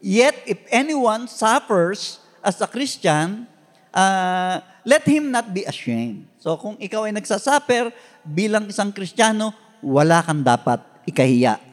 Yet 0.01 0.49
if 0.49 0.59
anyone 0.73 1.29
suffers 1.29 2.17
as 2.41 2.57
a 2.57 2.65
Christian, 2.65 3.45
uh, 3.93 4.57
let 4.81 5.05
him 5.05 5.29
not 5.29 5.53
be 5.53 5.61
ashamed. 5.61 6.25
So 6.41 6.57
kung 6.57 6.73
ikaw 6.81 7.05
ay 7.05 7.13
nagsasuffer 7.13 7.93
bilang 8.25 8.65
isang 8.65 8.89
Kristiyano, 8.89 9.53
wala 9.77 10.25
kang 10.25 10.41
dapat 10.41 10.81
ikahiya. 11.05 11.70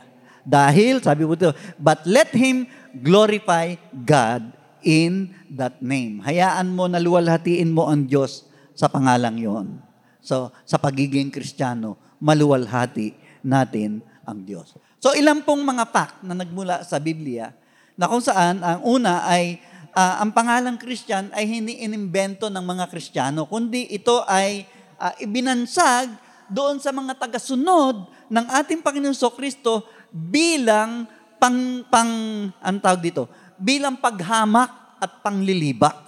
Dahil, 0.49 1.05
sabi 1.05 1.29
po 1.29 1.37
ito, 1.37 1.53
but 1.77 2.01
let 2.09 2.33
him 2.33 2.65
glorify 3.05 3.77
God 3.93 4.49
in 4.81 5.37
that 5.53 5.85
name. 5.85 6.25
Hayaan 6.25 6.73
mo 6.73 6.89
na 6.89 6.97
luwalhatiin 6.97 7.69
mo 7.69 7.85
ang 7.85 8.09
Diyos 8.09 8.49
sa 8.73 8.89
pangalang 8.89 9.37
yon. 9.37 9.77
So, 10.25 10.49
sa 10.65 10.81
pagiging 10.81 11.29
Kristiyano, 11.29 12.01
maluwalhati 12.17 13.13
natin 13.45 14.01
ang 14.25 14.41
Diyos. 14.41 14.73
So, 14.97 15.13
ilan 15.13 15.45
pong 15.45 15.69
mga 15.69 15.85
fact 15.93 16.25
na 16.25 16.33
nagmula 16.33 16.81
sa 16.81 16.97
Biblia 16.97 17.53
na 18.01 18.09
kung 18.09 18.25
saan 18.25 18.65
ang 18.65 18.81
una 18.89 19.29
ay 19.29 19.61
ah, 19.93 20.25
ang 20.25 20.33
pangalang 20.33 20.81
Christian 20.81 21.29
ay 21.37 21.45
hindi 21.45 21.85
inimbento 21.85 22.49
ng 22.49 22.65
mga 22.65 22.89
Kristiyano, 22.89 23.45
kundi 23.45 23.85
ito 23.93 24.25
ay 24.25 24.65
ah, 24.97 25.13
ibinansag 25.21 26.09
doon 26.49 26.81
sa 26.81 26.95
mga 26.95 27.19
tagasunod 27.21 28.09
ng 28.33 28.47
ating 28.63 28.81
Panginoon 28.81 29.17
So 29.17 29.29
Kristo 29.33 29.85
bilang 30.13 31.07
pang, 31.39 31.85
pang, 31.87 32.13
ang 32.59 32.79
tawag 32.83 33.01
dito, 33.01 33.31
bilang 33.59 33.99
paghamak 33.99 34.99
at 34.99 35.23
panglilibak. 35.23 35.99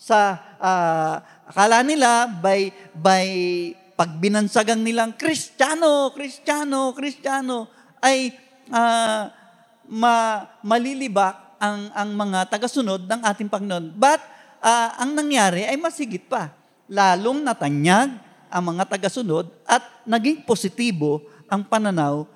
Sa, 0.00 0.38
ah, 0.58 1.22
akala 1.46 1.86
nila, 1.86 2.26
by, 2.26 2.72
by 2.96 3.26
pagbinansagang 3.94 4.80
nilang 4.80 5.14
Kristiyano, 5.14 6.10
Kristiyano, 6.16 6.96
Kristiyano, 6.96 7.68
ay 8.00 8.34
ah, 8.72 9.30
ma, 9.86 10.46
malilibak 10.64 11.60
ang, 11.60 11.92
ang 11.92 12.10
mga 12.16 12.48
tagasunod 12.48 13.04
ng 13.04 13.20
ating 13.20 13.50
Panginoon. 13.52 13.92
But 13.94 14.24
ah, 14.64 14.96
ang 14.96 15.12
nangyari 15.12 15.68
ay 15.68 15.76
masigit 15.76 16.24
pa. 16.24 16.50
Lalong 16.90 17.44
natanyag 17.44 18.10
ang 18.50 18.62
mga 18.66 18.88
tagasunod 18.88 19.46
at 19.62 19.84
naging 20.02 20.42
positibo 20.42 21.22
ang 21.46 21.62
pananaw 21.62 22.26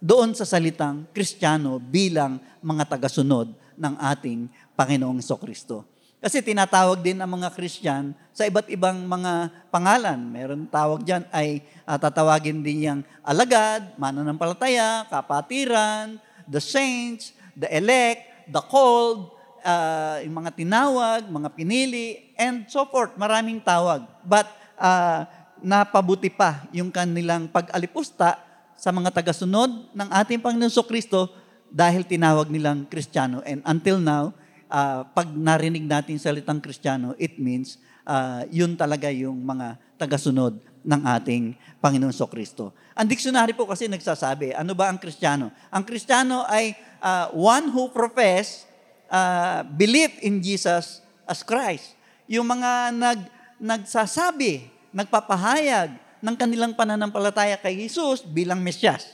doon 0.00 0.32
sa 0.32 0.48
salitang 0.48 1.04
Kristiyano 1.12 1.76
bilang 1.76 2.40
mga 2.64 2.96
tagasunod 2.96 3.52
ng 3.76 3.94
ating 4.00 4.48
Panginoong 4.72 5.20
Kristo. 5.20 5.84
Kasi 6.20 6.44
tinatawag 6.44 7.00
din 7.00 7.16
ang 7.16 7.32
mga 7.32 7.48
Christian 7.56 8.12
sa 8.36 8.44
iba't 8.44 8.68
ibang 8.68 9.08
mga 9.08 9.48
pangalan. 9.72 10.20
Meron 10.20 10.68
tawag 10.68 11.00
dyan 11.00 11.24
ay 11.32 11.64
ah, 11.88 11.96
tatawagin 11.96 12.60
din 12.60 12.84
yung 12.84 13.00
alagad, 13.24 13.96
mananampalataya, 13.96 15.08
kapatiran, 15.08 16.20
the 16.44 16.60
saints, 16.60 17.32
the 17.56 17.64
elect, 17.72 18.20
the 18.52 18.60
called, 18.60 19.32
uh, 19.64 20.20
yung 20.20 20.44
mga 20.44 20.60
tinawag, 20.60 21.24
mga 21.24 21.48
pinili, 21.56 22.36
and 22.36 22.68
so 22.68 22.84
forth. 22.84 23.16
Maraming 23.16 23.64
tawag. 23.64 24.04
But 24.20 24.48
uh, 24.76 25.24
napabuti 25.64 26.28
pa 26.28 26.68
yung 26.68 26.92
kanilang 26.92 27.48
pag-alipusta 27.48 28.49
sa 28.80 28.88
mga 28.88 29.12
tagasunod 29.12 29.92
ng 29.92 30.08
ating 30.08 30.40
Panginoon 30.40 30.72
Kristo 30.88 31.28
dahil 31.68 32.08
tinawag 32.08 32.48
nilang 32.48 32.88
Kristiyano. 32.88 33.44
And 33.44 33.60
until 33.68 34.00
now, 34.00 34.32
uh, 34.72 35.04
pag 35.12 35.28
narinig 35.28 35.84
natin 35.84 36.16
salitang 36.16 36.64
Kristiyano, 36.64 37.12
it 37.20 37.36
means 37.36 37.76
uh, 38.08 38.48
yun 38.48 38.80
talaga 38.80 39.12
yung 39.12 39.36
mga 39.44 39.76
tagasunod 40.00 40.56
ng 40.80 41.00
ating 41.20 41.52
Panginoon 41.76 42.16
So 42.16 42.24
Kristo. 42.24 42.72
Ang 42.96 43.12
dictionary 43.12 43.52
po 43.52 43.68
kasi 43.68 43.84
nagsasabi, 43.84 44.56
ano 44.56 44.72
ba 44.72 44.88
ang 44.88 44.96
Kristiyano? 44.96 45.52
Ang 45.68 45.84
Kristiyano 45.84 46.48
ay 46.48 46.72
uh, 47.04 47.28
one 47.36 47.68
who 47.68 47.92
profess 47.92 48.64
uh, 49.12 49.60
belief 49.76 50.16
in 50.24 50.40
Jesus 50.40 51.04
as 51.28 51.44
Christ. 51.44 51.92
Yung 52.24 52.48
mga 52.48 52.96
nag, 52.96 53.20
nagsasabi, 53.60 54.72
nagpapahayag 54.88 56.09
ng 56.20 56.36
kanilang 56.36 56.76
pananampalataya 56.76 57.56
kay 57.56 57.76
Jesus 57.76 58.24
bilang 58.24 58.60
Mesyas. 58.60 59.08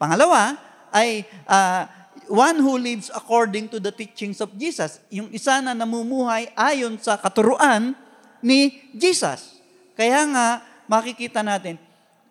Pangalawa 0.00 0.56
ay 0.92 1.28
uh, 1.44 1.84
one 2.28 2.58
who 2.60 2.76
lives 2.80 3.12
according 3.12 3.68
to 3.68 3.80
the 3.80 3.92
teachings 3.92 4.40
of 4.40 4.52
Jesus. 4.56 5.00
Yung 5.12 5.28
isa 5.32 5.60
na 5.60 5.76
namumuhay 5.76 6.52
ayon 6.56 6.96
sa 7.00 7.20
katuruan 7.20 7.96
ni 8.44 8.90
Jesus. 8.96 9.60
Kaya 9.98 10.24
nga, 10.30 10.46
makikita 10.86 11.42
natin, 11.42 11.76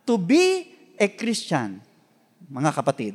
to 0.07 0.15
be 0.15 0.73
a 0.97 1.05
Christian, 1.11 1.83
mga 2.47 2.71
kapatid, 2.73 3.13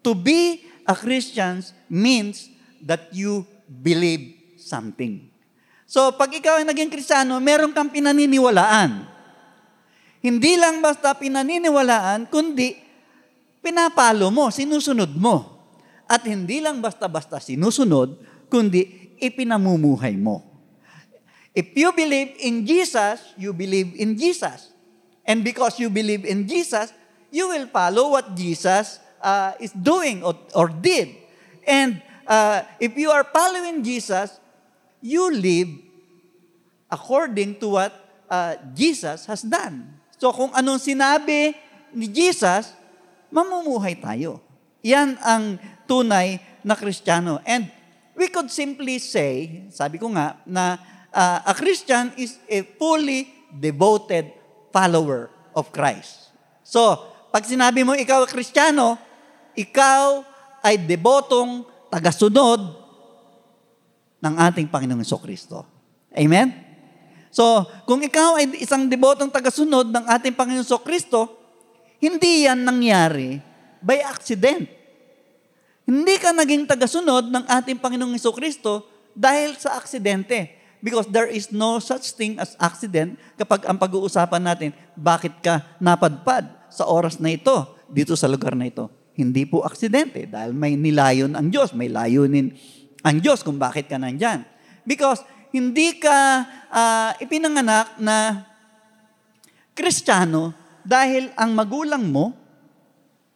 to 0.00 0.14
be 0.14 0.64
a 0.86 0.94
Christian 0.94 1.60
means 1.90 2.48
that 2.80 3.10
you 3.10 3.44
believe 3.66 4.56
something. 4.58 5.28
So, 5.84 6.14
pag 6.16 6.32
ikaw 6.32 6.56
ay 6.56 6.64
naging 6.64 6.88
Kristiyano, 6.88 7.36
meron 7.36 7.76
kang 7.76 7.92
pinaniniwalaan. 7.92 9.11
Hindi 10.22 10.54
lang 10.54 10.78
basta 10.78 11.18
pinaniniwalaan, 11.18 12.30
kundi 12.30 12.78
pinapalo 13.58 14.30
mo, 14.30 14.54
sinusunod 14.54 15.10
mo. 15.18 15.66
At 16.06 16.22
hindi 16.30 16.62
lang 16.62 16.78
basta-basta 16.78 17.42
sinusunod, 17.42 18.22
kundi 18.46 19.14
ipinamumuhay 19.18 20.14
mo. 20.14 20.46
If 21.52 21.74
you 21.74 21.90
believe 21.92 22.38
in 22.38 22.64
Jesus, 22.64 23.34
you 23.34 23.52
believe 23.52 23.92
in 23.98 24.14
Jesus. 24.14 24.72
And 25.26 25.42
because 25.42 25.76
you 25.82 25.90
believe 25.90 26.24
in 26.24 26.46
Jesus, 26.46 26.94
you 27.30 27.50
will 27.50 27.66
follow 27.66 28.14
what 28.14 28.34
Jesus 28.38 28.98
uh, 29.20 29.52
is 29.58 29.74
doing 29.74 30.22
or, 30.22 30.38
or 30.54 30.68
did. 30.68 31.12
And 31.66 32.02
uh, 32.26 32.62
if 32.80 32.96
you 32.96 33.10
are 33.10 33.24
following 33.24 33.82
Jesus, 33.82 34.38
you 35.00 35.30
live 35.34 35.68
according 36.90 37.58
to 37.60 37.68
what 37.68 37.92
uh, 38.30 38.56
Jesus 38.74 39.26
has 39.26 39.42
done. 39.42 40.01
So 40.22 40.30
kung 40.30 40.54
anong 40.54 40.78
sinabi 40.78 41.50
ni 41.90 42.06
Jesus, 42.06 42.70
mamumuhay 43.26 43.98
tayo. 43.98 44.38
Yan 44.86 45.18
ang 45.18 45.58
tunay 45.90 46.38
na 46.62 46.78
Kristiyano. 46.78 47.42
And 47.42 47.66
we 48.14 48.30
could 48.30 48.46
simply 48.46 49.02
say, 49.02 49.66
sabi 49.74 49.98
ko 49.98 50.14
nga, 50.14 50.38
na 50.46 50.78
uh, 51.10 51.50
a 51.50 51.54
Christian 51.58 52.14
is 52.14 52.38
a 52.46 52.62
fully 52.78 53.34
devoted 53.50 54.30
follower 54.70 55.26
of 55.58 55.74
Christ. 55.74 56.30
So, 56.62 57.02
pag 57.34 57.42
sinabi 57.42 57.82
mo 57.82 57.98
ikaw 57.98 58.22
Kristiyano, 58.30 58.94
ikaw 59.58 60.22
ay 60.62 60.86
debotong 60.86 61.66
tagasunod 61.90 62.62
ng 64.22 64.34
ating 64.38 64.70
Panginoong 64.70 65.02
Kristo. 65.02 65.66
Amen? 66.14 66.61
So, 67.32 67.64
kung 67.88 68.04
ikaw 68.04 68.36
ay 68.36 68.60
isang 68.60 68.92
debotong 68.92 69.32
tagasunod 69.32 69.88
ng 69.88 70.04
ating 70.04 70.36
Panginoong 70.36 70.84
Kristo, 70.84 71.32
hindi 71.96 72.44
yan 72.44 72.60
nangyari 72.60 73.40
by 73.80 74.04
accident. 74.04 74.68
Hindi 75.88 76.14
ka 76.20 76.36
naging 76.36 76.68
tagasunod 76.68 77.32
ng 77.32 77.44
ating 77.48 77.80
Panginoong 77.80 78.20
Kristo 78.36 78.84
dahil 79.16 79.56
sa 79.56 79.80
aksidente. 79.80 80.60
Because 80.82 81.08
there 81.08 81.30
is 81.30 81.54
no 81.54 81.78
such 81.78 82.12
thing 82.18 82.36
as 82.42 82.58
accident 82.58 83.14
kapag 83.38 83.64
ang 83.70 83.78
pag-uusapan 83.78 84.42
natin, 84.42 84.70
bakit 84.98 85.32
ka 85.38 85.62
napadpad 85.78 86.50
sa 86.68 86.90
oras 86.90 87.22
na 87.22 87.30
ito, 87.30 87.78
dito 87.86 88.12
sa 88.18 88.26
lugar 88.26 88.58
na 88.58 88.66
ito. 88.66 88.90
Hindi 89.14 89.46
po 89.46 89.62
aksidente 89.62 90.26
dahil 90.26 90.50
may 90.50 90.74
nilayon 90.74 91.38
ang 91.38 91.48
Diyos, 91.48 91.70
may 91.70 91.86
layunin 91.86 92.50
ang 93.06 93.16
Diyos 93.22 93.46
kung 93.46 93.62
bakit 93.62 93.86
ka 93.86 93.96
nandyan. 93.96 94.42
Because 94.82 95.22
hindi 95.52 96.00
ka 96.00 96.18
uh, 96.72 97.10
ipinanganak 97.20 98.00
na 98.00 98.48
Kristiyano 99.76 100.56
dahil 100.82 101.30
ang 101.38 101.52
magulang 101.54 102.02
mo, 102.08 102.32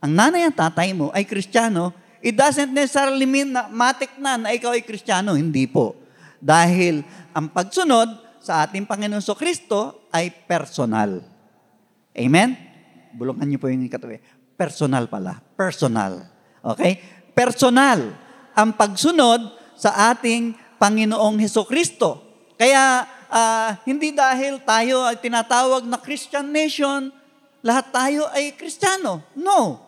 ang 0.02 0.12
nanay 0.12 0.48
at 0.48 0.56
tatay 0.56 0.96
mo 0.96 1.12
ay 1.12 1.28
Kristiyano, 1.28 1.94
it 2.24 2.34
doesn't 2.34 2.72
necessarily 2.72 3.28
mean 3.28 3.54
na 3.54 3.70
matik 3.70 4.16
na 4.18 4.40
na 4.40 4.50
ikaw 4.50 4.74
ay 4.74 4.82
Kristiyano. 4.82 5.36
Hindi 5.36 5.68
po. 5.70 5.94
Dahil 6.40 7.04
ang 7.32 7.52
pagsunod 7.52 8.40
sa 8.42 8.66
ating 8.66 8.88
Panginoon 8.88 9.24
So 9.24 9.36
Kristo 9.36 10.08
ay 10.12 10.30
personal. 10.30 11.20
Amen? 12.16 12.56
Bulungan 13.16 13.44
niyo 13.44 13.60
po 13.60 13.68
yung 13.68 13.84
katabi. 13.88 14.20
Personal 14.56 15.08
pala. 15.10 15.40
Personal. 15.56 16.24
Okay? 16.64 16.96
Personal 17.36 18.12
ang 18.56 18.72
pagsunod 18.72 19.52
sa 19.76 20.16
ating 20.16 20.56
Panginoong 20.86 21.42
Heso 21.42 21.66
Kristo. 21.66 22.22
Kaya 22.54 23.02
uh, 23.26 23.74
hindi 23.82 24.14
dahil 24.14 24.62
tayo 24.62 25.02
ay 25.02 25.18
tinatawag 25.18 25.82
na 25.82 25.98
Christian 25.98 26.54
nation, 26.54 27.10
lahat 27.58 27.90
tayo 27.90 28.30
ay 28.30 28.54
Kristiyano. 28.54 29.18
No. 29.34 29.82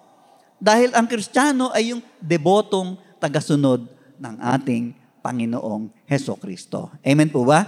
Dahil 0.58 0.90
ang 0.98 1.06
Kristiyano 1.06 1.70
ay 1.70 1.94
yung 1.94 2.02
debotong 2.18 2.98
tagasunod 3.22 3.86
ng 4.18 4.34
ating 4.42 4.90
Panginoong 5.22 5.86
Heso 6.02 6.34
Kristo. 6.34 6.90
Amen 7.06 7.30
po 7.30 7.46
ba? 7.46 7.62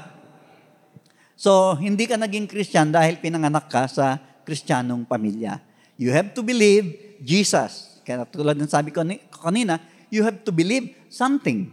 So, 1.38 1.78
hindi 1.78 2.10
ka 2.10 2.18
naging 2.18 2.50
Christian 2.50 2.90
dahil 2.90 3.22
pinanganak 3.22 3.70
ka 3.70 3.86
sa 3.86 4.18
Kristiyanong 4.42 5.06
pamilya. 5.06 5.62
You 5.94 6.10
have 6.10 6.34
to 6.34 6.42
believe 6.42 6.98
Jesus. 7.22 8.02
Kaya 8.02 8.26
tulad 8.26 8.58
ng 8.58 8.66
sabi 8.66 8.90
ko 8.90 9.06
kanina, 9.38 9.78
you 10.10 10.26
have 10.26 10.42
to 10.42 10.50
believe 10.50 10.98
something. 11.06 11.70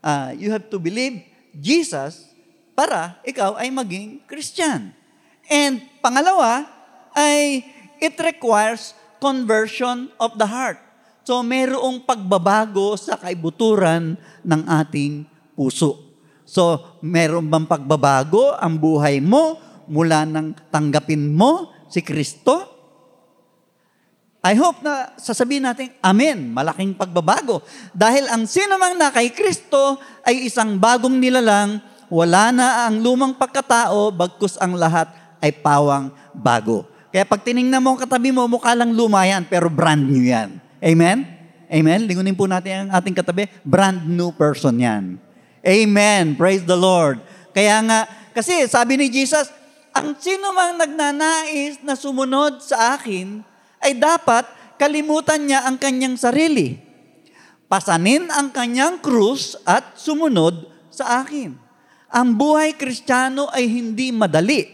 Uh, 0.00 0.32
you 0.36 0.48
have 0.48 0.68
to 0.72 0.80
believe 0.80 1.24
Jesus 1.56 2.32
para 2.72 3.20
ikaw 3.24 3.60
ay 3.60 3.68
maging 3.68 4.24
Christian. 4.24 4.96
And 5.46 5.84
pangalawa 6.00 6.64
ay 7.12 7.64
it 8.00 8.16
requires 8.16 8.96
conversion 9.20 10.08
of 10.16 10.40
the 10.40 10.48
heart. 10.48 10.80
So, 11.20 11.44
merong 11.44 12.08
pagbabago 12.08 12.96
sa 12.96 13.20
kaibuturan 13.20 14.16
ng 14.40 14.62
ating 14.66 15.28
puso. 15.52 16.10
So, 16.48 16.96
meron 17.04 17.46
bang 17.52 17.68
pagbabago 17.68 18.56
ang 18.56 18.80
buhay 18.80 19.20
mo 19.20 19.60
mula 19.86 20.24
nang 20.24 20.56
tanggapin 20.72 21.30
mo 21.30 21.70
si 21.92 22.00
Kristo? 22.00 22.79
I 24.40 24.56
hope 24.56 24.80
na 24.80 25.12
sasabihin 25.20 25.68
natin, 25.68 25.92
Amen, 26.00 26.48
malaking 26.48 26.96
pagbabago. 26.96 27.60
Dahil 27.92 28.24
ang 28.32 28.48
sino 28.48 28.80
mang 28.80 28.96
na 28.96 29.12
kay 29.12 29.36
Kristo 29.36 30.00
ay 30.24 30.48
isang 30.48 30.80
bagong 30.80 31.12
nilalang, 31.20 31.76
wala 32.08 32.48
na 32.48 32.88
ang 32.88 33.04
lumang 33.04 33.36
pagkatao, 33.36 34.08
bagkus 34.08 34.56
ang 34.56 34.80
lahat 34.80 35.12
ay 35.44 35.52
pawang 35.60 36.08
bago. 36.32 36.88
Kaya 37.12 37.28
pag 37.28 37.44
tiningnan 37.44 37.84
mo 37.84 37.92
ang 37.92 38.00
katabi 38.00 38.32
mo, 38.32 38.48
mukha 38.48 38.72
lang 38.72 38.96
luma 38.96 39.28
yan, 39.28 39.44
pero 39.44 39.68
brand 39.68 40.00
new 40.00 40.24
yan. 40.24 40.56
Amen? 40.80 41.28
Amen? 41.68 42.00
Lingunin 42.08 42.32
po 42.32 42.48
natin 42.48 42.88
ang 42.88 42.90
ating 42.96 43.12
katabi, 43.12 43.44
brand 43.60 44.08
new 44.08 44.32
person 44.32 44.80
yan. 44.80 45.20
Amen. 45.60 46.32
Praise 46.32 46.64
the 46.64 46.74
Lord. 46.78 47.20
Kaya 47.52 47.76
nga, 47.84 48.08
kasi 48.32 48.64
sabi 48.72 48.96
ni 48.96 49.12
Jesus, 49.12 49.52
ang 49.92 50.16
sino 50.16 50.54
mang 50.56 50.80
nagnanais 50.80 51.82
na 51.84 51.92
sumunod 51.92 52.64
sa 52.64 52.96
akin, 52.96 53.49
ay 53.80 53.96
dapat 53.96 54.46
kalimutan 54.76 55.44
niya 55.44 55.64
ang 55.66 55.76
kanyang 55.76 56.16
sarili. 56.16 56.76
Pasanin 57.66 58.28
ang 58.30 58.52
kanyang 58.52 58.98
krus 59.00 59.56
at 59.66 59.96
sumunod 59.98 60.68
sa 60.90 61.22
akin. 61.22 61.54
Ang 62.10 62.34
buhay 62.34 62.74
kristyano 62.74 63.46
ay 63.54 63.70
hindi 63.70 64.10
madali. 64.10 64.66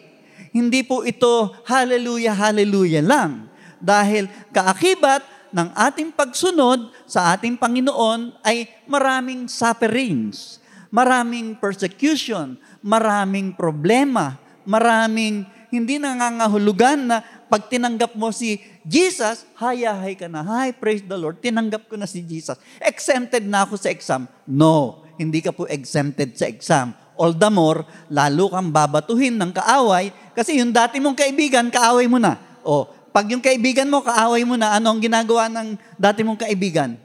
Hindi 0.50 0.80
po 0.82 1.04
ito 1.04 1.52
hallelujah, 1.68 2.32
hallelujah 2.32 3.04
lang. 3.04 3.52
Dahil 3.76 4.26
kaakibat 4.50 5.52
ng 5.52 5.68
ating 5.76 6.16
pagsunod 6.16 6.88
sa 7.04 7.36
ating 7.36 7.60
Panginoon 7.60 8.40
ay 8.40 8.68
maraming 8.88 9.44
sufferings 9.46 10.64
maraming 10.96 11.58
persecution, 11.58 12.56
maraming 12.82 13.54
problema, 13.54 14.38
maraming 14.64 15.46
hindi 15.68 15.98
nangangahulugan 15.98 17.10
na 17.10 17.20
pag 17.46 17.70
tinanggap 17.70 18.18
mo 18.18 18.34
si 18.34 18.58
Jesus, 18.82 19.46
hayahay 19.58 20.18
ka 20.18 20.26
na. 20.26 20.42
Hi, 20.42 20.74
praise 20.74 21.02
the 21.02 21.14
Lord. 21.14 21.38
Tinanggap 21.38 21.86
ko 21.86 21.94
na 21.94 22.06
si 22.06 22.22
Jesus. 22.22 22.58
Exempted 22.82 23.46
na 23.46 23.62
ako 23.62 23.78
sa 23.78 23.90
exam. 23.90 24.26
No, 24.46 25.06
hindi 25.14 25.38
ka 25.38 25.54
po 25.54 25.64
exempted 25.70 26.34
sa 26.34 26.50
exam. 26.50 26.90
All 27.16 27.32
the 27.32 27.48
more, 27.48 27.86
lalo 28.12 28.52
kang 28.52 28.68
babatuhin 28.68 29.40
ng 29.40 29.54
kaaway 29.54 30.12
kasi 30.36 30.60
yung 30.60 30.74
dati 30.74 31.00
mong 31.00 31.16
kaibigan, 31.16 31.72
kaaway 31.72 32.04
mo 32.04 32.20
na. 32.20 32.36
O, 32.60 32.84
pag 33.16 33.24
yung 33.32 33.40
kaibigan 33.40 33.88
mo, 33.88 34.04
kaaway 34.04 34.44
mo 34.44 34.60
na, 34.60 34.76
ano 34.76 34.92
ang 34.92 35.00
ginagawa 35.00 35.48
ng 35.48 35.80
dati 35.96 36.20
mong 36.20 36.44
kaibigan? 36.44 37.00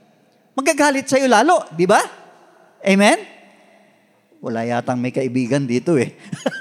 Magagalit 0.52 1.08
sa'yo 1.08 1.32
lalo, 1.32 1.64
di 1.72 1.88
ba? 1.88 2.04
Amen? 2.84 3.24
Wala 4.44 4.68
yatang 4.68 5.00
may 5.00 5.16
kaibigan 5.16 5.64
dito 5.64 5.96
eh. 5.96 6.12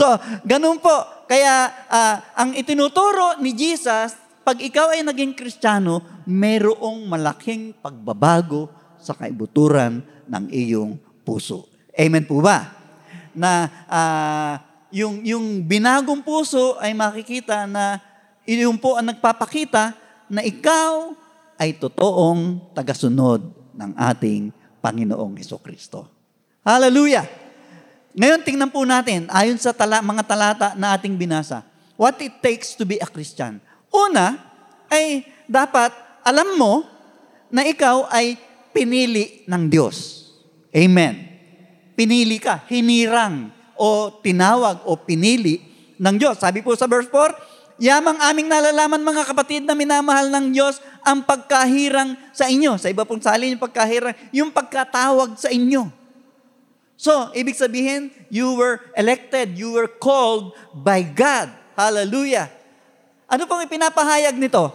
so, 0.00 0.08
ganun 0.48 0.80
po. 0.80 0.96
Kaya, 1.28 1.68
uh, 1.92 2.16
ang 2.32 2.56
itinuturo 2.56 3.36
ni 3.44 3.52
Jesus, 3.52 4.16
pag 4.40 4.56
ikaw 4.56 4.96
ay 4.96 5.04
naging 5.04 5.36
kristyano, 5.36 6.00
mayroong 6.24 7.04
malaking 7.04 7.76
pagbabago 7.76 8.72
sa 8.96 9.12
kaibuturan 9.12 10.00
ng 10.24 10.44
iyong 10.48 10.96
puso. 11.22 11.68
Amen 11.92 12.24
po 12.24 12.40
ba? 12.40 12.72
Na 13.36 13.68
uh, 13.86 14.54
yung, 14.90 15.22
yung 15.22 15.62
binagong 15.62 16.24
puso 16.24 16.74
ay 16.82 16.96
makikita 16.96 17.68
na 17.68 18.00
iyon 18.42 18.80
po 18.80 18.98
ang 18.98 19.12
nagpapakita 19.14 19.94
na 20.26 20.42
ikaw 20.42 21.14
ay 21.60 21.76
totoong 21.76 22.72
tagasunod 22.74 23.52
ng 23.76 23.92
ating 23.94 24.50
Panginoong 24.80 25.36
Heso 25.36 25.60
Kristo. 25.60 26.08
Hallelujah! 26.64 27.39
Ngayon, 28.10 28.40
tingnan 28.42 28.70
po 28.74 28.82
natin, 28.82 29.30
ayon 29.30 29.54
sa 29.54 29.70
tala, 29.70 30.02
mga 30.02 30.26
talata 30.26 30.68
na 30.74 30.98
ating 30.98 31.14
binasa, 31.14 31.62
what 31.94 32.18
it 32.18 32.42
takes 32.42 32.74
to 32.74 32.82
be 32.82 32.98
a 32.98 33.06
Christian. 33.06 33.62
Una, 33.90 34.34
ay 34.90 35.22
dapat 35.46 35.94
alam 36.26 36.58
mo 36.58 36.82
na 37.50 37.62
ikaw 37.62 38.10
ay 38.10 38.34
pinili 38.74 39.46
ng 39.46 39.70
Diyos. 39.70 40.26
Amen. 40.74 41.26
Pinili 41.94 42.42
ka, 42.42 42.66
hinirang, 42.66 43.50
o 43.78 44.10
tinawag, 44.22 44.82
o 44.86 44.98
pinili 44.98 45.62
ng 45.98 46.16
Diyos. 46.18 46.38
Sabi 46.38 46.62
po 46.66 46.74
sa 46.74 46.90
verse 46.90 47.10
4, 47.10 47.80
Yamang 47.80 48.20
aming 48.20 48.44
nalalaman 48.44 49.00
mga 49.00 49.32
kapatid 49.32 49.64
na 49.64 49.72
minamahal 49.72 50.28
ng 50.28 50.52
Diyos 50.52 50.84
ang 51.00 51.24
pagkahirang 51.24 52.12
sa 52.28 52.44
inyo. 52.44 52.76
Sa 52.76 52.92
iba 52.92 53.08
pong 53.08 53.24
salin, 53.24 53.56
yung 53.56 53.62
pagkahirang, 53.62 54.16
yung 54.36 54.50
pagkatawag 54.52 55.40
sa 55.40 55.48
inyo. 55.48 55.88
So, 57.00 57.32
ibig 57.32 57.56
sabihin, 57.56 58.12
you 58.28 58.60
were 58.60 58.84
elected, 58.92 59.56
you 59.56 59.72
were 59.72 59.88
called 59.88 60.52
by 60.76 61.00
God. 61.00 61.48
Hallelujah. 61.72 62.52
Ano 63.24 63.48
pong 63.48 63.64
ipinapahayag 63.64 64.36
nito? 64.36 64.68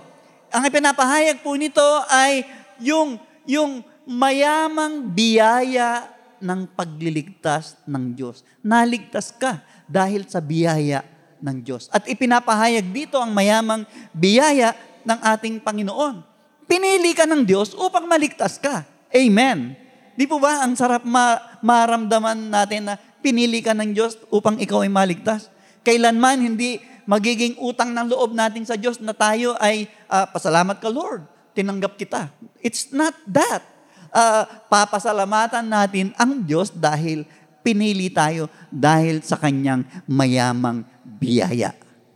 Ang 0.49 0.65
ipinapahayag 0.65 1.45
po 1.45 1.53
nito 1.53 1.85
ay 2.09 2.41
yung, 2.81 3.21
yung 3.45 3.85
mayamang 4.09 5.05
biyaya 5.05 6.09
ng 6.41 6.65
pagliligtas 6.73 7.77
ng 7.85 8.17
Diyos. 8.17 8.41
Naligtas 8.65 9.29
ka 9.29 9.61
dahil 9.85 10.25
sa 10.25 10.41
biyaya 10.41 11.05
ng 11.37 11.61
Diyos. 11.61 11.93
At 11.93 12.09
ipinapahayag 12.09 12.89
dito 12.89 13.21
ang 13.21 13.37
mayamang 13.37 13.85
biyaya 14.09 14.73
ng 15.05 15.19
ating 15.21 15.61
Panginoon. 15.61 16.25
Pinili 16.65 17.13
ka 17.13 17.29
ng 17.29 17.45
Diyos 17.45 17.77
upang 17.77 18.09
maligtas 18.09 18.57
ka. 18.57 18.81
Amen. 19.13 19.77
Di 20.15 20.23
po 20.23 20.39
ba 20.39 20.63
ang 20.63 20.73
sarap 20.79 21.03
ma- 21.03 21.54
maramdaman 21.65 22.53
natin 22.53 22.93
na 22.93 23.01
pinili 23.25 23.65
ka 23.65 23.73
ng 23.73 23.97
Diyos 23.97 24.21
upang 24.29 24.61
ikaw 24.61 24.85
ay 24.85 24.91
maligtas? 24.93 25.49
Kailanman 25.81 26.45
hindi 26.45 26.77
magiging 27.09 27.57
utang 27.57 27.89
ng 27.93 28.13
loob 28.13 28.37
natin 28.37 28.65
sa 28.65 28.77
Diyos 28.77 29.01
na 29.01 29.17
tayo 29.17 29.57
ay 29.57 29.89
ah, 30.05 30.29
pasalamat 30.29 30.77
ka 30.77 30.89
Lord, 30.93 31.25
tinanggap 31.57 31.97
kita. 31.97 32.29
It's 32.61 32.93
not 32.93 33.17
that. 33.25 33.65
Ah, 34.13 34.45
papasalamatan 34.69 35.65
natin 35.65 36.13
ang 36.21 36.45
Diyos 36.45 36.69
dahil 36.69 37.25
pinili 37.65 38.13
tayo 38.13 38.45
dahil 38.69 39.25
sa 39.25 39.41
kanyang 39.41 39.81
mayamang 40.05 40.85
biyaya. 41.01 41.73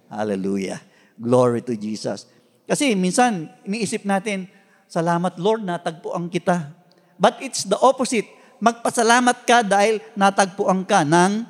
Hallelujah. 0.10 0.78
Glory 1.18 1.66
to 1.66 1.74
Jesus. 1.74 2.30
Kasi 2.70 2.93
minsan, 2.93 3.50
iniisip 3.66 4.06
natin, 4.06 4.45
salamat 4.86 5.41
Lord, 5.41 5.66
natagpuan 5.66 6.30
kita. 6.30 6.70
But 7.18 7.41
it's 7.41 7.66
the 7.66 7.76
opposite. 7.82 8.30
Magpasalamat 8.60 9.47
ka 9.47 9.64
dahil 9.64 10.03
natagpuan 10.16 10.84
ka 10.84 11.07
ng 11.07 11.47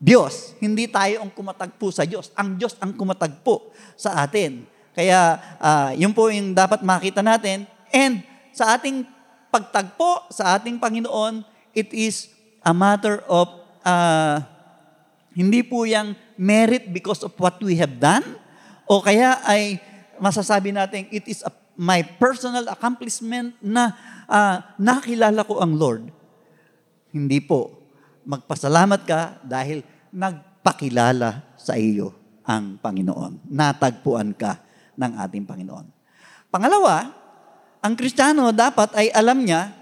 Diyos. 0.00 0.56
Hindi 0.56 0.88
tayo 0.88 1.20
ang 1.20 1.30
kumatagpo 1.32 1.92
sa 1.92 2.08
Diyos. 2.08 2.32
Ang 2.32 2.56
Diyos 2.56 2.72
ang 2.80 2.96
kumatagpo 2.96 3.72
sa 4.00 4.24
atin. 4.24 4.64
Kaya 4.96 5.36
ah, 5.60 5.92
yun 5.92 6.16
po 6.16 6.32
yung 6.32 6.56
dapat 6.56 6.80
makita 6.80 7.20
natin. 7.20 7.68
And 7.92 8.24
sa 8.56 8.74
ating 8.74 9.04
pagtagpo 9.52 10.30
sa 10.32 10.56
ating 10.56 10.80
Panginoon, 10.80 11.44
it 11.76 11.92
is 11.92 12.32
a 12.64 12.72
matter 12.72 13.20
of 13.28 13.48
ah, 13.84 14.40
hindi 15.36 15.62
po 15.62 15.84
yung 15.84 16.16
merit 16.40 16.88
because 16.90 17.22
of 17.22 17.36
what 17.36 17.60
we 17.60 17.76
have 17.76 18.00
done 18.00 18.24
o 18.88 18.98
kaya 18.98 19.38
ay 19.46 19.78
masasabi 20.18 20.74
natin 20.74 21.06
it 21.14 21.24
is 21.30 21.44
a, 21.46 21.52
my 21.78 22.02
personal 22.18 22.66
accomplishment 22.70 23.54
na 23.62 23.94
ah, 24.26 24.74
nakilala 24.76 25.42
ko 25.44 25.62
ang 25.62 25.74
Lord. 25.76 26.08
Hindi 27.10 27.42
po. 27.42 27.82
Magpasalamat 28.26 29.00
ka 29.02 29.40
dahil 29.42 29.82
nagpakilala 30.14 31.56
sa 31.58 31.74
iyo 31.74 32.14
ang 32.46 32.78
Panginoon. 32.78 33.50
Natagpuan 33.50 34.34
ka 34.34 34.60
ng 34.98 35.12
ating 35.18 35.44
Panginoon. 35.46 35.86
Pangalawa, 36.50 37.10
ang 37.80 37.94
Kristiyano 37.96 38.52
dapat 38.52 38.92
ay 38.94 39.08
alam 39.14 39.40
niya 39.40 39.72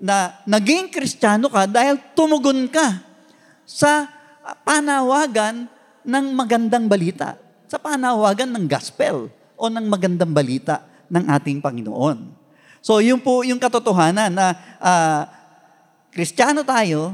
na 0.00 0.42
naging 0.44 0.92
Kristiyano 0.92 1.48
ka 1.48 1.64
dahil 1.64 1.96
tumugon 2.12 2.68
ka 2.68 3.00
sa 3.64 4.10
panawagan 4.66 5.68
ng 6.04 6.26
magandang 6.34 6.88
balita, 6.90 7.38
sa 7.70 7.78
panawagan 7.78 8.50
ng 8.50 8.64
gospel 8.66 9.30
o 9.54 9.68
ng 9.68 9.86
magandang 9.86 10.32
balita 10.32 10.89
ng 11.10 11.24
ating 11.26 11.58
Panginoon. 11.58 12.38
So, 12.80 13.02
yun 13.02 13.20
po 13.20 13.44
yung 13.44 13.60
katotohanan 13.60 14.32
na 14.32 14.56
ah, 14.80 15.28
Kristiyano 16.14 16.64
tayo 16.64 17.12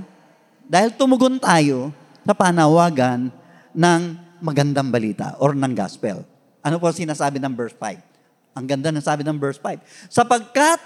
dahil 0.69 0.95
tumugon 0.95 1.41
tayo 1.43 1.91
sa 2.23 2.33
panawagan 2.37 3.33
ng 3.75 4.01
magandang 4.39 4.93
balita 4.93 5.35
or 5.43 5.57
ng 5.57 5.73
gospel. 5.75 6.23
Ano 6.63 6.79
po 6.79 6.91
sinasabi 6.91 7.41
ng 7.43 7.55
verse 7.55 7.75
5? 7.79 8.57
Ang 8.57 8.65
ganda 8.67 8.89
ng 8.89 9.05
sabi 9.05 9.23
ng 9.23 9.37
verse 9.37 9.61
5. 9.61 10.11
Sapagkat 10.11 10.81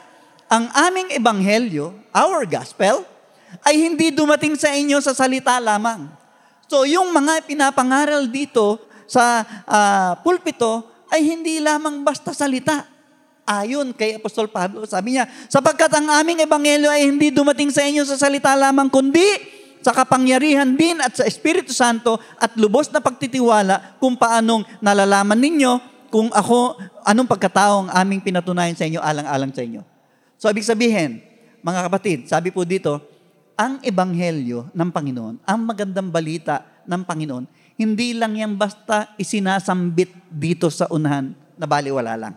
ang 0.50 0.66
aming 0.74 1.14
ebanghelyo, 1.14 1.94
our 2.11 2.42
gospel, 2.44 3.06
ay 3.62 3.78
hindi 3.78 4.11
dumating 4.11 4.58
sa 4.58 4.74
inyo 4.74 4.98
sa 4.98 5.14
salita 5.14 5.58
lamang. 5.62 6.11
So 6.70 6.86
yung 6.86 7.11
mga 7.11 7.46
pinapangaral 7.46 8.30
dito 8.30 8.78
sa 9.11 9.42
ah, 9.66 10.18
pulpito 10.22 10.86
ay 11.11 11.26
hindi 11.26 11.58
lamang 11.58 12.06
basta 12.06 12.30
salita. 12.30 12.86
Ayon 13.49 13.91
kay 13.97 14.20
Apostol 14.20 14.47
Pablo, 14.47 14.86
sabi 14.86 15.16
niya, 15.16 15.26
sapagkat 15.51 15.91
ang 15.91 16.07
aming 16.22 16.45
ebanghelyo 16.45 16.86
ay 16.86 17.09
hindi 17.09 17.34
dumating 17.34 17.72
sa 17.74 17.82
inyo 17.82 18.07
sa 18.07 18.14
salita 18.14 18.55
lamang, 18.55 18.86
kundi 18.93 19.26
sa 19.80 19.97
kapangyarihan 19.97 20.76
din 20.76 21.01
at 21.01 21.16
sa 21.16 21.24
Espiritu 21.24 21.72
Santo 21.72 22.20
at 22.36 22.53
lubos 22.61 22.93
na 22.93 23.01
pagtitiwala 23.01 23.97
kung 23.97 24.14
paanong 24.14 24.62
nalalaman 24.84 25.41
ninyo 25.41 25.72
kung 26.11 26.28
ako, 26.34 26.76
anong 27.07 27.30
pagkatao 27.30 27.86
ang 27.86 27.91
aming 27.95 28.20
pinatunayan 28.20 28.74
sa 28.74 28.84
inyo, 28.84 28.99
alang-alang 28.99 29.55
sa 29.55 29.62
inyo. 29.62 29.82
So, 30.36 30.51
ibig 30.51 30.66
sabihin, 30.66 31.22
mga 31.62 31.86
kapatid, 31.86 32.18
sabi 32.26 32.51
po 32.51 32.66
dito, 32.66 32.99
ang 33.55 33.78
ebanghelyo 33.80 34.74
ng 34.74 34.91
Panginoon, 34.91 35.47
ang 35.47 35.61
magandang 35.62 36.11
balita 36.11 36.82
ng 36.82 37.03
Panginoon, 37.07 37.45
hindi 37.78 38.12
lang 38.18 38.34
yan 38.36 38.59
basta 38.59 39.14
isinasambit 39.16 40.11
dito 40.28 40.66
sa 40.68 40.91
unahan 40.91 41.32
na 41.55 41.64
baliwala 41.64 42.18
lang. 42.18 42.34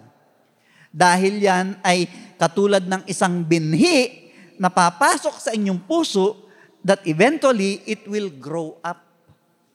Dahil 0.93 1.41
yan 1.41 1.81
ay 1.81 2.05
katulad 2.37 2.85
ng 2.85 3.09
isang 3.09 3.41
binhi 3.41 4.29
na 4.61 4.69
papasok 4.69 5.35
sa 5.41 5.49
inyong 5.49 5.81
puso 5.89 6.45
that 6.85 7.01
eventually 7.09 7.81
it 7.89 8.05
will 8.05 8.29
grow 8.29 8.77
up. 8.85 9.01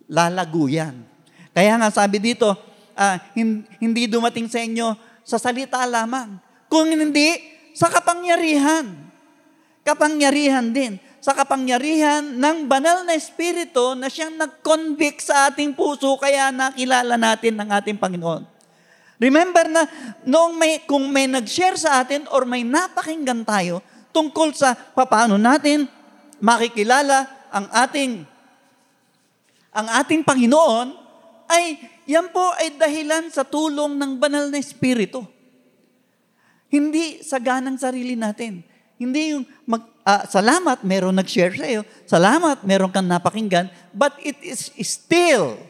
Lalago 0.07 0.71
yan. 0.71 1.03
Kaya 1.51 1.75
nga 1.75 1.91
sabi 1.91 2.23
dito, 2.23 2.55
hin- 3.35 3.67
hindi 3.83 4.07
dumating 4.07 4.47
sa 4.47 4.63
inyo 4.63 4.95
sa 5.27 5.43
salita 5.43 5.83
lamang. 5.85 6.39
Kung 6.71 6.89
hindi, 6.89 7.37
sa 7.75 7.91
kapangyarihan. 7.91 8.87
Kapangyarihan 9.83 10.71
din. 10.71 11.03
Sa 11.19 11.35
kapangyarihan 11.35 12.23
ng 12.23 12.71
banal 12.71 13.03
na 13.03 13.19
espiritu 13.19 13.99
na 13.99 14.07
siyang 14.07 14.39
nag-convict 14.39 15.19
sa 15.19 15.51
ating 15.51 15.75
puso 15.75 16.15
kaya 16.15 16.55
nakilala 16.55 17.19
natin 17.19 17.59
ng 17.59 17.69
ating 17.75 17.99
Panginoon. 17.99 18.58
Remember 19.19 19.67
na 19.67 19.83
noong 20.23 20.55
may, 20.55 20.87
kung 20.87 21.11
may 21.11 21.27
nag-share 21.27 21.75
sa 21.75 22.03
atin 22.03 22.27
or 22.31 22.47
may 22.47 22.63
napakinggan 22.63 23.43
tayo 23.43 23.83
tungkol 24.15 24.55
sa 24.55 24.79
paano 24.95 25.35
natin 25.35 25.91
makikilala 26.39 27.27
ang 27.51 27.67
ating 27.71 28.23
ang 29.75 29.87
ating 30.03 30.23
Panginoon 30.27 30.91
ay 31.51 31.79
yan 32.09 32.33
po 32.33 32.43
ay 32.57 32.75
dahilan 32.75 33.29
sa 33.29 33.45
tulong 33.45 33.95
ng 33.95 34.17
banal 34.17 34.49
na 34.49 34.59
espiritu. 34.59 35.23
Hindi 36.69 37.21
sa 37.21 37.37
ganang 37.41 37.77
sarili 37.77 38.17
natin. 38.17 38.65
Hindi 38.99 39.37
yung 39.37 39.45
mag, 39.69 39.87
ah, 40.03 40.27
salamat, 40.27 40.83
meron 40.83 41.15
nag-share 41.15 41.55
sa 41.55 41.69
iyo. 41.69 41.87
Salamat, 42.09 42.65
meron 42.67 42.91
kang 42.91 43.07
napakinggan. 43.07 43.71
But 43.95 44.19
it 44.21 44.37
is 44.43 44.73
still, 44.83 45.61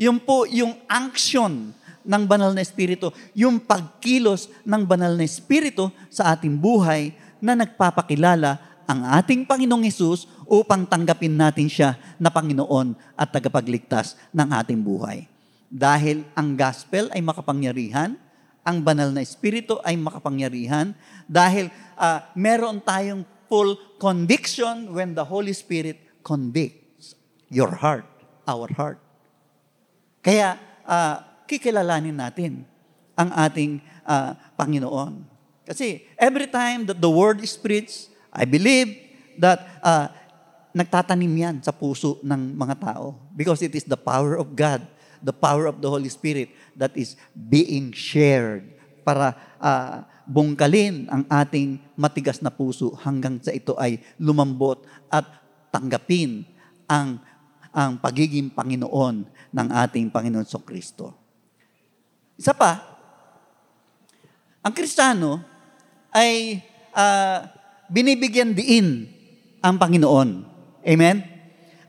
yung 0.00 0.22
po, 0.22 0.48
yung 0.48 0.78
action 0.88 1.76
ng 2.04 2.22
banal 2.28 2.52
na 2.52 2.60
espiritu, 2.60 3.10
yung 3.32 3.58
pagkilos 3.58 4.52
ng 4.62 4.84
banal 4.84 5.16
na 5.16 5.24
espiritu 5.24 5.88
sa 6.12 6.36
ating 6.36 6.54
buhay 6.54 7.16
na 7.40 7.56
nagpapakilala 7.56 8.60
ang 8.84 9.00
ating 9.16 9.48
Panginoong 9.48 9.88
Yesus 9.88 10.28
upang 10.44 10.84
tanggapin 10.84 11.32
natin 11.32 11.68
siya 11.68 11.96
na 12.20 12.28
Panginoon 12.28 12.92
at 13.16 13.32
tagapagligtas 13.32 14.16
ng 14.30 14.48
ating 14.52 14.80
buhay. 14.84 15.24
Dahil 15.72 16.28
ang 16.36 16.52
gospel 16.54 17.08
ay 17.10 17.24
makapangyarihan, 17.24 18.14
ang 18.64 18.76
banal 18.80 19.12
na 19.12 19.24
espiritu 19.24 19.80
ay 19.84 19.96
makapangyarihan, 19.96 20.92
dahil 21.24 21.68
ah, 21.96 22.28
meron 22.36 22.80
tayong 22.80 23.24
full 23.48 23.76
conviction 24.00 24.92
when 24.92 25.12
the 25.12 25.24
Holy 25.24 25.52
Spirit 25.52 26.00
convicts 26.24 27.16
your 27.52 27.72
heart, 27.72 28.08
our 28.48 28.68
heart. 28.72 29.00
Kaya 30.24 30.56
ah, 30.84 31.33
kikilalanin 31.44 32.16
natin 32.16 32.64
ang 33.14 33.30
ating 33.34 33.78
ah, 34.04 34.34
Panginoon. 34.58 35.22
Kasi 35.64 36.04
every 36.20 36.50
time 36.50 36.84
that 36.84 37.00
the 37.00 37.08
word 37.08 37.40
is 37.40 37.56
preached, 37.56 38.12
I 38.28 38.44
believe 38.44 38.92
that 39.40 39.64
uh, 39.80 40.12
nagtatanim 40.74 41.32
yan 41.32 41.56
sa 41.62 41.72
puso 41.72 42.20
ng 42.20 42.52
mga 42.52 42.76
tao 42.82 43.16
because 43.32 43.62
it 43.62 43.72
is 43.72 43.86
the 43.86 43.96
power 43.96 44.36
of 44.36 44.52
God, 44.52 44.84
the 45.22 45.32
power 45.32 45.64
of 45.70 45.80
the 45.80 45.88
Holy 45.88 46.10
Spirit 46.10 46.52
that 46.76 46.92
is 46.98 47.16
being 47.32 47.94
shared 47.94 48.66
para 49.06 49.38
uh, 49.62 50.04
bungkalin 50.28 51.08
ang 51.08 51.24
ating 51.30 51.80
matigas 51.96 52.44
na 52.44 52.52
puso 52.52 52.92
hanggang 53.00 53.40
sa 53.40 53.54
ito 53.54 53.78
ay 53.80 54.02
lumambot 54.20 54.84
at 55.08 55.24
tanggapin 55.72 56.44
ang 56.90 57.22
ang 57.74 57.98
pagiging 57.98 58.54
Panginoon 58.54 59.26
ng 59.50 59.68
ating 59.70 60.06
Panginoon 60.12 60.46
so 60.46 60.62
Kristo. 60.62 61.23
Isa 62.34 62.50
pa, 62.50 62.82
ang 64.64 64.72
Kristiyano 64.74 65.44
ay 66.10 66.58
uh, 66.96 67.46
binibigyan 67.92 68.56
diin 68.56 69.06
ang 69.62 69.78
Panginoon. 69.78 70.28
Amen? 70.82 71.16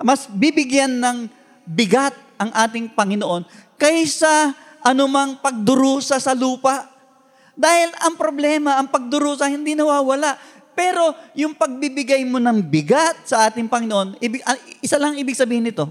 Mas 0.04 0.28
bibigyan 0.30 1.02
ng 1.02 1.32
bigat 1.66 2.14
ang 2.36 2.52
ating 2.52 2.92
Panginoon 2.92 3.48
kaysa 3.80 4.54
anumang 4.86 5.42
pagdurusa 5.42 6.22
sa 6.22 6.38
lupa. 6.38 6.94
Dahil 7.56 7.90
ang 8.04 8.20
problema, 8.20 8.76
ang 8.78 8.92
pagdurusa 8.92 9.48
hindi 9.48 9.74
nawawala. 9.74 10.36
Pero 10.76 11.16
yung 11.32 11.56
pagbibigay 11.56 12.28
mo 12.28 12.36
ng 12.38 12.60
bigat 12.60 13.24
sa 13.24 13.48
ating 13.48 13.72
Panginoon, 13.72 14.20
ah, 14.44 14.60
isa 14.84 15.00
lang 15.00 15.16
ibig 15.16 15.40
sabihin 15.40 15.64
nito, 15.64 15.88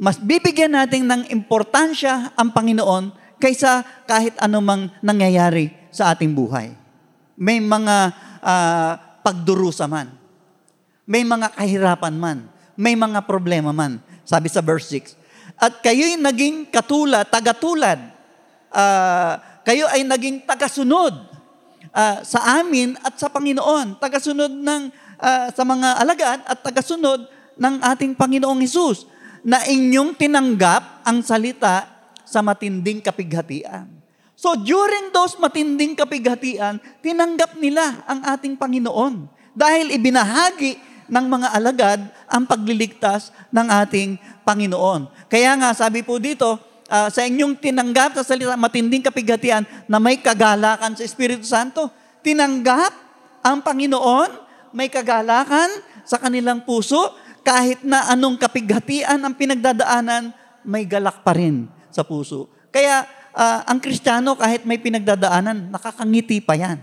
mas 0.00 0.16
bibigyan 0.16 0.72
natin 0.72 1.04
ng 1.04 1.28
importansya 1.28 2.32
ang 2.32 2.48
Panginoon 2.56 3.12
kaysa 3.40 3.82
kahit 4.04 4.36
anumang 4.36 4.92
nangyayari 5.00 5.72
sa 5.88 6.12
ating 6.12 6.36
buhay. 6.36 6.76
May 7.40 7.58
mga 7.58 7.96
ah, 8.44 8.92
pagdurusa 9.24 9.88
man. 9.88 10.12
May 11.08 11.24
mga 11.24 11.56
kahirapan 11.56 12.14
man. 12.14 12.46
May 12.76 12.94
mga 12.94 13.24
problema 13.24 13.72
man. 13.72 13.98
Sabi 14.28 14.46
sa 14.52 14.62
verse 14.62 14.92
6. 14.92 15.16
At 15.60 15.84
kayo'y 15.84 16.16
naging 16.16 16.68
katulad, 16.68 17.26
tagatulad. 17.28 17.98
Ah, 18.70 19.60
kayo 19.66 19.84
ay 19.92 20.06
naging 20.06 20.46
tagasunod 20.48 21.12
ah, 21.92 22.24
sa 22.24 22.62
amin 22.62 22.96
at 23.04 23.18
sa 23.20 23.28
Panginoon. 23.28 24.00
Tagasunod 24.00 24.52
ng, 24.52 24.82
ah, 25.20 25.48
sa 25.52 25.62
mga 25.66 25.88
alagad 26.00 26.40
at 26.46 26.58
tagasunod 26.64 27.28
ng 27.60 27.74
ating 27.92 28.16
Panginoong 28.16 28.64
Hesus 28.64 29.04
na 29.44 29.64
inyong 29.68 30.16
tinanggap 30.16 31.04
ang 31.04 31.20
salita 31.20 31.99
sa 32.30 32.38
matinding 32.46 33.02
kapighatian. 33.02 33.90
So 34.38 34.54
during 34.54 35.10
those 35.10 35.34
matinding 35.36 35.98
kapighatian, 35.98 36.78
tinanggap 37.02 37.58
nila 37.58 38.06
ang 38.06 38.22
ating 38.22 38.54
Panginoon 38.54 39.26
dahil 39.52 39.90
ibinahagi 39.90 40.78
ng 41.10 41.26
mga 41.26 41.48
alagad 41.58 42.00
ang 42.30 42.46
pagliligtas 42.46 43.34
ng 43.50 43.66
ating 43.84 44.14
Panginoon. 44.46 45.10
Kaya 45.26 45.58
nga 45.58 45.74
sabi 45.74 46.06
po 46.06 46.22
dito, 46.22 46.56
ah, 46.86 47.10
sa 47.10 47.26
inyong 47.26 47.58
tinanggap 47.58 48.14
sa 48.14 48.22
salita 48.22 48.54
matinding 48.54 49.02
kapighatian 49.02 49.66
na 49.90 49.98
may 49.98 50.22
kagalakan 50.22 50.94
sa 50.94 51.02
Espiritu 51.02 51.42
Santo, 51.42 51.90
tinanggap 52.22 52.94
ang 53.42 53.58
Panginoon, 53.58 54.30
may 54.70 54.86
kagalakan 54.86 55.82
sa 56.06 56.16
kanilang 56.22 56.62
puso, 56.62 57.10
kahit 57.42 57.82
na 57.82 58.06
anong 58.14 58.38
kapighatian 58.38 59.18
ang 59.18 59.34
pinagdadaanan, 59.34 60.30
may 60.62 60.86
galak 60.86 61.26
pa 61.26 61.34
rin 61.34 61.79
sa 61.90 62.06
puso. 62.06 62.48
Kaya 62.70 63.06
ah, 63.34 63.66
ang 63.66 63.78
Kristiyano 63.82 64.38
kahit 64.38 64.66
may 64.66 64.78
pinagdadaanan, 64.78 65.70
nakakangiti 65.70 66.42
pa 66.42 66.54
yan. 66.56 66.78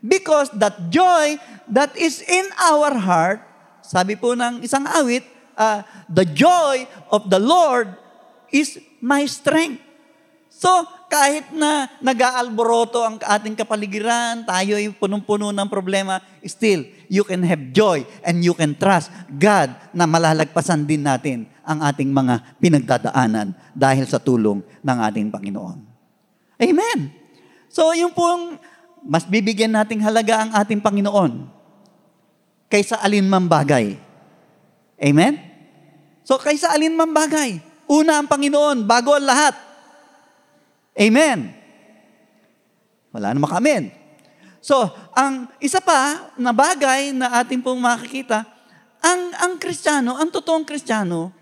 Because 0.00 0.48
that 0.56 0.88
joy 0.88 1.36
that 1.68 1.92
is 1.92 2.24
in 2.24 2.48
our 2.56 2.96
heart, 2.96 3.44
sabi 3.84 4.16
po 4.16 4.32
ng 4.32 4.64
isang 4.64 4.88
awit, 4.88 5.24
ah, 5.60 5.84
the 6.08 6.24
joy 6.24 6.88
of 7.12 7.28
the 7.28 7.40
Lord 7.40 7.92
is 8.48 8.80
my 9.04 9.28
strength. 9.28 9.84
So, 10.50 10.68
kahit 11.08 11.50
na 11.56 11.88
nag-aalboroto 12.04 13.00
ang 13.00 13.16
ating 13.16 13.56
kapaligiran, 13.56 14.44
tayo 14.44 14.76
ay 14.76 14.92
punong-puno 14.92 15.50
ng 15.50 15.68
problema, 15.72 16.20
still, 16.44 16.84
you 17.08 17.24
can 17.24 17.40
have 17.42 17.72
joy 17.72 18.04
and 18.20 18.44
you 18.44 18.52
can 18.52 18.76
trust 18.76 19.08
God 19.26 19.72
na 19.96 20.04
malalagpasan 20.04 20.84
din 20.84 21.02
natin 21.02 21.48
ang 21.70 21.86
ating 21.86 22.10
mga 22.10 22.58
pinagdadaanan 22.58 23.54
dahil 23.70 24.02
sa 24.10 24.18
tulong 24.18 24.58
ng 24.82 24.98
ating 25.06 25.30
Panginoon. 25.30 25.78
Amen. 26.58 26.98
So, 27.70 27.94
yung 27.94 28.10
pong 28.10 28.58
mas 29.06 29.22
bibigyan 29.24 29.72
nating 29.72 30.02
halaga 30.02 30.42
ang 30.42 30.50
ating 30.50 30.82
Panginoon 30.82 31.46
kaysa 32.66 32.98
alinmang 32.98 33.46
bagay. 33.46 33.94
Amen? 34.98 35.38
So, 36.26 36.36
kaysa 36.36 36.74
alinmang 36.74 37.14
bagay. 37.14 37.62
Una 37.90 38.20
ang 38.20 38.28
Panginoon, 38.28 38.84
bago 38.84 39.14
ang 39.14 39.26
lahat. 39.26 39.54
Amen. 40.94 41.54
Wala 43.10 43.34
namang 43.34 43.54
amen. 43.58 43.90
So, 44.60 44.92
ang 45.16 45.48
isa 45.58 45.80
pa 45.80 46.30
na 46.36 46.52
bagay 46.52 47.16
na 47.16 47.40
ating 47.40 47.64
pong 47.64 47.80
makikita, 47.80 48.44
ang 49.00 49.32
ang 49.40 49.52
Kristiyano, 49.56 50.20
ang 50.20 50.28
totoong 50.28 50.68
Kristiyano 50.68 51.39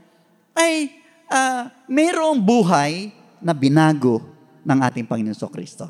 ay 0.59 0.91
ah, 1.31 1.71
mayroong 1.87 2.43
buhay 2.43 3.15
na 3.39 3.55
binago 3.55 4.19
ng 4.67 4.79
ating 4.83 5.07
Panginoon 5.07 5.39
so 5.39 5.47
Kristo. 5.47 5.87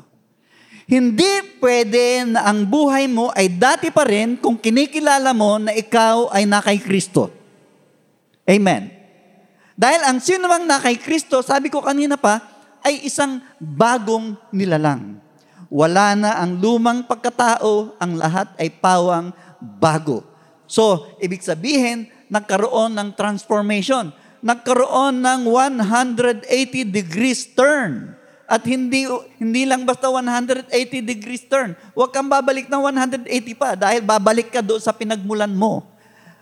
Hindi 0.89 1.61
pwede 1.61 2.25
na 2.25 2.49
ang 2.49 2.65
buhay 2.65 3.05
mo 3.05 3.29
ay 3.37 3.49
dati 3.49 3.93
pa 3.93 4.05
rin 4.05 4.37
kung 4.41 4.57
kinikilala 4.57 5.33
mo 5.37 5.61
na 5.61 5.73
ikaw 5.73 6.33
ay 6.33 6.49
na 6.49 6.61
kay 6.65 6.81
Kristo. 6.81 7.29
Amen. 8.49 8.89
Dahil 9.77 10.01
ang 10.01 10.17
sino 10.17 10.49
mang 10.49 10.65
na 10.65 10.81
kay 10.81 10.97
Kristo, 10.97 11.45
sabi 11.45 11.69
ko 11.69 11.85
kanina 11.85 12.17
pa, 12.17 12.41
ay 12.81 13.05
isang 13.05 13.37
bagong 13.61 14.33
nilalang. 14.49 15.21
Wala 15.69 16.17
na 16.17 16.41
ang 16.41 16.57
lumang 16.57 17.05
pagkatao, 17.05 17.93
ang 18.01 18.17
lahat 18.17 18.49
ay 18.57 18.73
pawang 18.73 19.29
bago. 19.61 20.25
So, 20.65 21.05
ibig 21.21 21.45
sabihin, 21.45 22.09
nagkaroon 22.33 22.97
ng 22.97 23.13
transformation. 23.13 24.09
Nagkaroon 24.39 25.19
ng 25.19 25.41
180 25.47 26.47
degrees 26.87 27.47
turn. 27.51 28.15
At 28.49 28.65
hindi 28.65 29.05
hindi 29.37 29.61
lang 29.69 29.85
basta 29.85 30.09
180 30.09 30.73
degrees 31.05 31.45
turn. 31.45 31.77
Huwag 31.93 32.09
kang 32.09 32.25
babalik 32.25 32.65
ng 32.65 32.81
180 32.81 33.29
pa 33.53 33.77
dahil 33.77 34.01
babalik 34.01 34.49
ka 34.49 34.65
doon 34.65 34.81
sa 34.81 34.89
pinagmulan 34.89 35.53
mo. 35.53 35.85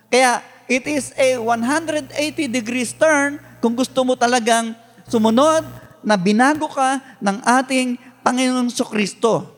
Kaya 0.07 0.39
it 0.71 0.87
is 0.87 1.11
a 1.19 1.35
180 1.35 2.15
degrees 2.47 2.95
turn 2.95 3.43
kung 3.59 3.75
gusto 3.75 4.07
mo 4.07 4.15
talagang 4.15 4.71
sumunod 5.07 5.67
na 5.99 6.15
binago 6.15 6.71
ka 6.71 7.03
ng 7.19 7.43
ating 7.43 7.99
Panginoong 8.23 8.71
Kristo. 8.71 9.51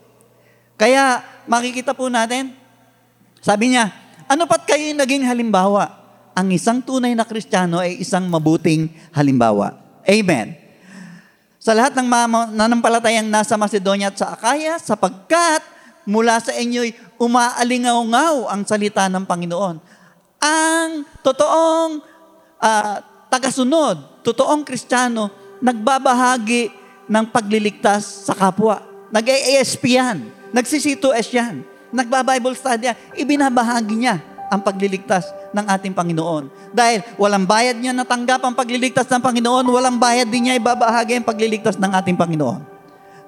Kaya 0.79 1.21
makikita 1.45 1.93
po 1.93 2.07
natin, 2.07 2.55
sabi 3.43 3.75
niya, 3.75 3.91
ano 4.25 4.45
pat 4.47 4.65
kayo 4.65 4.93
naging 4.95 5.25
halimbawa? 5.25 5.98
Ang 6.39 6.55
isang 6.55 6.79
tunay 6.79 7.11
na 7.19 7.27
Kristiyano 7.27 7.83
ay 7.83 7.99
isang 7.99 8.23
mabuting 8.31 8.87
halimbawa. 9.11 9.75
Amen. 10.07 10.55
Sa 11.59 11.75
lahat 11.75 11.99
ng 11.99 12.07
mga 12.07 12.55
nanampalatayang 12.55 13.27
nasa 13.27 13.59
Macedonia 13.59 14.07
at 14.07 14.15
sa 14.15 14.31
Akaya, 14.31 14.79
sapagkat 14.79 15.59
mula 16.07 16.39
sa 16.39 16.55
inyo'y 16.55 16.95
umaalingaw-ngaw 17.19 18.55
ang 18.55 18.63
salita 18.63 19.11
ng 19.11 19.27
Panginoon. 19.27 19.83
Ang 20.39 21.03
totoong 21.19 21.99
ah, 22.63 23.03
tagasunod, 23.27 24.23
totoong 24.23 24.63
Kristiyano, 24.63 25.27
nagbabahagi 25.59 26.71
ng 27.11 27.25
pagliligtas 27.35 28.31
sa 28.31 28.31
kapwa. 28.31 28.79
Nag-ASP 29.11 29.83
yan. 29.91 30.23
Nagsisito-S 30.55 31.35
yan. 31.35 31.67
Nagba-Bible 31.91 32.55
study 32.55 32.87
yan. 32.87 32.97
Ibinabahagi 33.19 33.95
niya 33.99 34.38
ang 34.49 34.59
pagliligtas 34.65 35.29
ng 35.53 35.65
ating 35.65 35.93
Panginoon. 35.93 36.73
Dahil 36.73 37.05
walang 37.15 37.45
bayad 37.45 37.77
niya 37.77 37.93
natanggap 37.93 38.41
ang 38.41 38.53
pagliligtas 38.57 39.05
ng 39.07 39.21
Panginoon, 39.21 39.65
walang 39.69 39.97
bayad 40.01 40.27
din 40.27 40.49
niya 40.49 40.57
ibabahagi 40.57 41.21
ang 41.21 41.25
pagliligtas 41.25 41.77
ng 41.77 41.91
ating 41.93 42.17
Panginoon. 42.17 42.61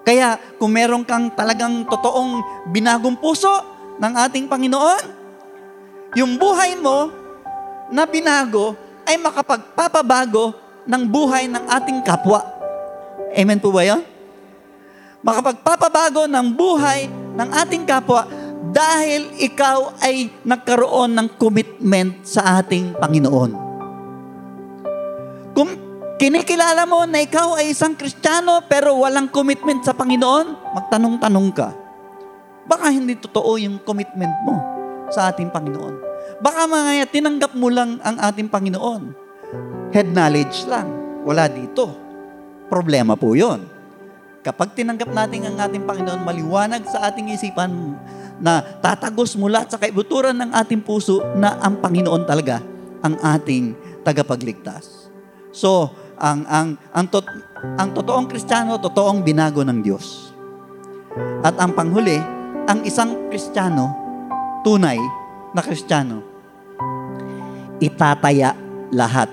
Kaya 0.01 0.41
kung 0.57 0.73
meron 0.73 1.05
kang 1.05 1.29
talagang 1.31 1.85
totoong 1.85 2.41
binagong 2.73 3.13
puso 3.21 3.53
ng 4.01 4.13
ating 4.27 4.49
Panginoon, 4.49 5.21
yung 6.17 6.35
buhay 6.41 6.75
mo 6.75 7.13
na 7.93 8.09
binago 8.09 8.73
ay 9.05 9.15
makapagpapabago 9.21 10.57
ng 10.89 11.03
buhay 11.05 11.45
ng 11.45 11.63
ating 11.69 12.01
kapwa. 12.01 12.41
Amen 13.31 13.61
po 13.61 13.69
ba 13.69 13.85
yun? 13.85 14.01
Makapagpapabago 15.21 16.25
ng 16.25 16.47
buhay 16.57 17.05
ng 17.37 17.49
ating 17.61 17.85
kapwa 17.85 18.25
dahil 18.69 19.33
ikaw 19.41 19.97
ay 20.05 20.29
nagkaroon 20.45 21.17
ng 21.17 21.27
commitment 21.41 22.21
sa 22.21 22.61
ating 22.61 22.93
Panginoon. 22.93 23.51
Kung 25.57 25.69
kinikilala 26.21 26.85
mo 26.85 27.09
na 27.09 27.25
ikaw 27.25 27.57
ay 27.57 27.73
isang 27.73 27.97
Kristiyano 27.97 28.61
pero 28.69 28.93
walang 29.01 29.33
commitment 29.33 29.81
sa 29.81 29.97
Panginoon, 29.97 30.77
magtanong-tanong 30.77 31.49
ka. 31.57 31.73
Baka 32.69 32.93
hindi 32.93 33.17
totoo 33.17 33.57
yung 33.57 33.81
commitment 33.81 34.31
mo 34.45 34.61
sa 35.09 35.33
ating 35.33 35.49
Panginoon. 35.49 35.97
Baka 36.37 36.69
mga 36.69 37.09
tinanggap 37.09 37.57
mo 37.57 37.73
lang 37.73 37.97
ang 38.05 38.21
ating 38.21 38.45
Panginoon. 38.45 39.17
Head 39.89 40.13
knowledge 40.13 40.69
lang. 40.69 40.87
Wala 41.25 41.49
dito. 41.49 41.89
Problema 42.69 43.17
po 43.17 43.33
yon. 43.33 43.65
Kapag 44.41 44.73
tinanggap 44.73 45.13
natin 45.13 45.45
ang 45.45 45.57
ating 45.61 45.85
Panginoon, 45.85 46.25
maliwanag 46.25 46.81
sa 46.89 47.11
ating 47.11 47.29
isipan 47.29 47.93
na 48.41 48.65
tatagos 48.81 49.37
mula 49.37 49.69
sa 49.69 49.77
kaibuturan 49.77 50.33
ng 50.33 50.51
ating 50.57 50.81
puso 50.81 51.21
na 51.37 51.61
ang 51.61 51.77
Panginoon 51.77 52.25
talaga 52.25 52.59
ang 53.05 53.17
ating 53.21 53.77
tagapagligtas. 54.01 55.09
So, 55.53 55.93
ang 56.17 56.45
ang 56.49 56.67
ang, 56.93 57.05
tot, 57.09 57.25
ang 57.77 57.93
totoong 57.93 58.29
Kristiyano, 58.29 58.81
totoong 58.81 59.21
binago 59.21 59.61
ng 59.61 59.79
Diyos. 59.81 60.33
At 61.45 61.57
ang 61.61 61.77
panghuli, 61.77 62.17
ang 62.65 62.81
isang 62.85 63.29
Kristiyano, 63.29 63.93
tunay 64.65 64.97
na 65.51 65.61
Kristiyano, 65.61 66.23
itataya 67.81 68.53
lahat 68.93 69.27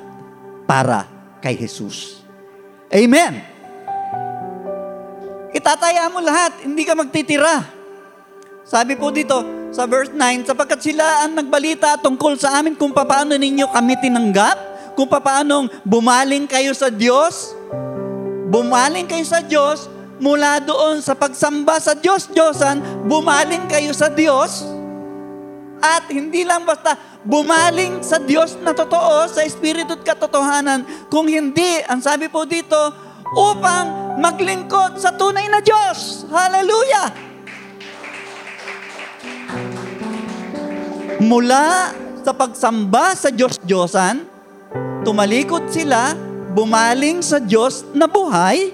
para 0.65 1.07
kay 1.45 1.55
Jesus. 1.55 2.25
Amen. 2.89 3.45
Itataya 5.53 6.09
mo 6.13 6.21
lahat, 6.21 6.65
hindi 6.65 6.85
ka 6.85 6.97
magtitira. 6.97 7.78
Sabi 8.69 9.01
po 9.01 9.09
dito 9.09 9.41
sa 9.73 9.89
verse 9.89 10.13
9, 10.13 10.45
sapagkat 10.45 10.85
sila 10.85 11.25
ang 11.25 11.41
nagbalita 11.41 11.97
tungkol 12.05 12.37
sa 12.37 12.61
amin 12.61 12.77
kung 12.77 12.93
paano 12.93 13.33
ninyo 13.33 13.65
kami 13.73 13.97
tinanggap, 13.97 14.93
kung 14.93 15.09
paano 15.09 15.73
bumaling 15.89 16.45
kayo 16.45 16.77
sa 16.77 16.93
Diyos, 16.93 17.57
bumaling 18.53 19.09
kayo 19.09 19.25
sa 19.25 19.41
Diyos, 19.41 19.89
mula 20.21 20.61
doon 20.61 21.01
sa 21.01 21.17
pagsamba 21.17 21.81
sa 21.81 21.97
Diyos, 21.97 22.29
Diyosan, 22.29 23.09
bumaling 23.09 23.73
kayo 23.73 23.97
sa 23.97 24.13
Diyos, 24.13 24.69
at 25.81 26.05
hindi 26.13 26.45
lang 26.45 26.69
basta 26.69 26.93
bumaling 27.25 28.05
sa 28.05 28.21
Diyos 28.21 28.53
na 28.61 28.77
totoo, 28.77 29.33
sa 29.33 29.49
Espiritu 29.49 29.97
at 29.97 30.05
katotohanan. 30.05 31.09
Kung 31.09 31.25
hindi, 31.25 31.81
ang 31.89 32.05
sabi 32.05 32.29
po 32.29 32.45
dito, 32.45 32.77
upang 33.33 34.21
maglingkod 34.21 35.01
sa 35.01 35.17
tunay 35.17 35.49
na 35.49 35.65
Diyos. 35.65 36.29
Hallelujah! 36.29 37.28
Mula 41.19 41.91
sa 42.23 42.31
pagsamba 42.31 43.11
sa 43.19 43.35
Diyos-Diyosan, 43.35 44.23
tumalikod 45.03 45.67
sila, 45.67 46.15
bumaling 46.55 47.27
sa 47.27 47.43
Diyos 47.43 47.83
na 47.91 48.07
buhay, 48.07 48.71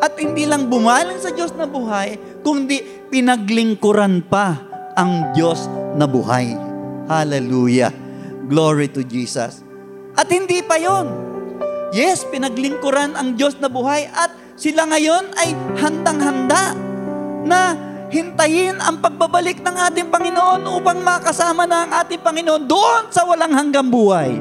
at 0.00 0.16
hindi 0.16 0.48
lang 0.48 0.72
bumaling 0.72 1.20
sa 1.20 1.28
Diyos 1.28 1.52
na 1.54 1.68
buhay, 1.68 2.40
kundi 2.40 2.80
pinaglingkuran 3.12 4.24
pa 4.26 4.58
ang 4.96 5.36
Diyos 5.36 5.68
na 5.94 6.08
buhay. 6.08 6.56
Hallelujah. 7.04 7.92
Glory 8.48 8.88
to 8.88 9.04
Jesus. 9.04 9.60
At 10.16 10.32
hindi 10.32 10.64
pa 10.64 10.80
yon. 10.80 11.08
Yes, 11.92 12.24
pinaglingkuran 12.26 13.12
ang 13.12 13.36
Diyos 13.38 13.60
na 13.60 13.68
buhay 13.68 14.08
at 14.08 14.32
sila 14.56 14.88
ngayon 14.88 15.36
ay 15.36 15.52
handang-handa 15.78 16.74
na 17.44 17.60
hintayin 18.14 18.78
ang 18.78 19.02
pagbabalik 19.02 19.58
ng 19.58 19.74
ating 19.90 20.06
Panginoon 20.06 20.62
upang 20.70 21.02
makasama 21.02 21.66
na 21.66 21.82
ang 21.82 21.90
ating 22.06 22.22
Panginoon 22.22 22.62
doon 22.62 23.10
sa 23.10 23.26
walang 23.26 23.50
hanggang 23.50 23.90
buhay. 23.90 24.38